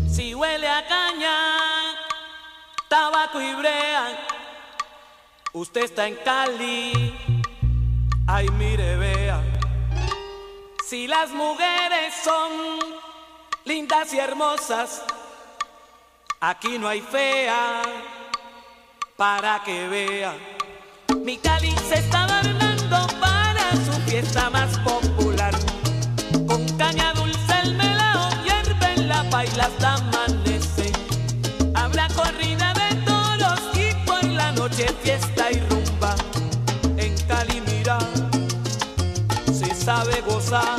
Si 0.08 0.34
huele 0.34 0.68
a 0.68 0.86
caña, 0.86 1.36
tabaco 2.88 3.40
y 3.40 3.54
brea, 3.54 4.26
usted 5.52 5.82
está 5.84 6.06
en 6.06 6.16
Cali, 6.24 6.92
ay 8.26 8.46
mire 8.58 8.96
vea. 8.96 9.42
Si 10.86 11.06
las 11.08 11.30
mujeres 11.32 12.14
son 12.24 13.05
lindas 13.66 14.14
y 14.14 14.18
hermosas, 14.18 15.02
aquí 16.40 16.78
no 16.78 16.88
hay 16.88 17.00
fea 17.00 17.82
para 19.16 19.62
que 19.64 19.88
vea. 19.88 20.34
Mi 21.24 21.36
Cali 21.36 21.74
se 21.88 21.96
está 21.96 22.24
adornando 22.24 23.06
para 23.20 23.72
su 23.84 23.92
fiesta 24.08 24.48
más 24.50 24.78
popular. 24.78 25.52
Con 26.46 26.64
caña 26.78 27.12
dulce 27.14 27.60
el 27.64 27.74
melao 27.74 28.30
hierve 28.44 28.94
en 28.94 29.08
la 29.08 29.28
paila 29.30 29.64
hasta 29.64 29.94
amanece. 29.94 30.92
Habrá 31.74 32.06
corrida 32.10 32.72
de 32.74 32.94
toros 33.04 33.60
y 33.74 33.92
por 34.06 34.22
la 34.24 34.52
noche 34.52 34.86
fiesta 35.02 35.50
y 35.50 35.58
rumba. 35.68 36.14
En 36.96 37.16
Cali 37.26 37.60
mira, 37.62 37.98
se 39.52 39.74
sabe 39.74 40.20
gozar. 40.20 40.76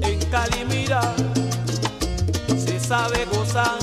En 0.00 0.18
Cali 0.30 0.64
mira, 0.64 1.02
sabe 2.86 3.24
gozar. 3.32 3.78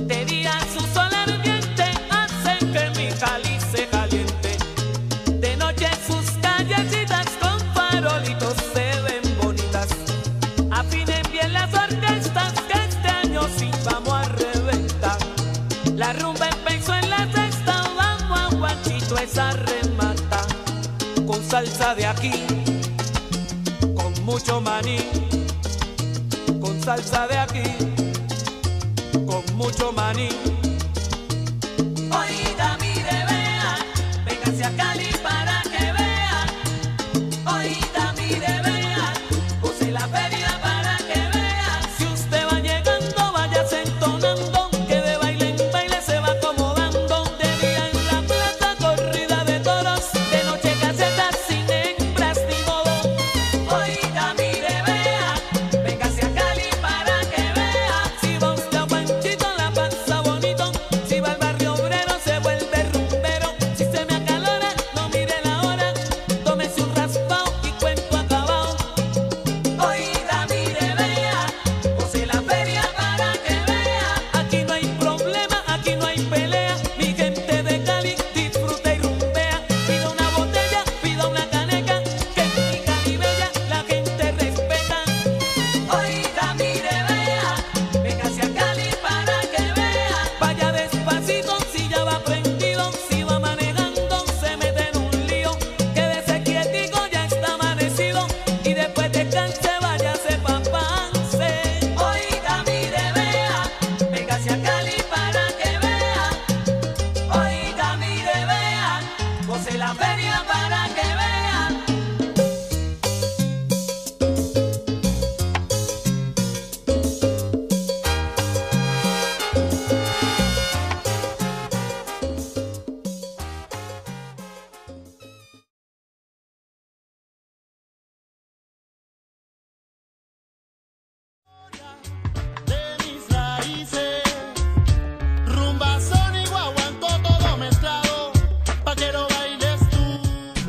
De 0.00 0.24
día 0.26 0.52
su 0.72 0.80
sol 0.92 1.08
ardiente 1.14 1.84
hace 2.10 2.58
que 2.58 2.90
mi 2.96 3.08
Cali 3.18 3.58
se 3.72 3.86
caliente. 3.86 4.58
De 5.40 5.56
noche 5.56 5.88
sus 6.06 6.30
callecitas 6.42 7.26
con 7.40 7.58
farolitos 7.72 8.54
se 8.74 8.86
ven 9.06 9.38
bonitas. 9.42 9.88
Afinen 10.70 11.22
bien 11.32 11.52
las 11.54 11.72
orquestas 11.72 12.52
que 12.68 12.78
este 12.84 13.08
año 13.08 13.40
sí 13.56 13.70
vamos 13.86 14.12
a 14.12 14.24
reventar. 14.24 15.18
La 15.94 16.12
rumba 16.12 16.48
empezó 16.48 16.94
en 16.94 17.08
la 17.08 17.32
sexta, 17.32 17.82
vamos 17.96 18.38
a 18.38 18.56
guachito 18.56 19.16
esa 19.16 19.52
remata. 19.52 20.40
Con 21.26 21.42
salsa 21.42 21.94
de 21.94 22.06
aquí, 22.06 22.44
con 23.94 24.12
mucho 24.24 24.60
maní. 24.60 25.23
Salsa 26.84 27.26
de 27.26 27.38
aquí, 27.38 27.62
con 29.26 29.42
mucho 29.56 29.90
maní. 29.90 30.53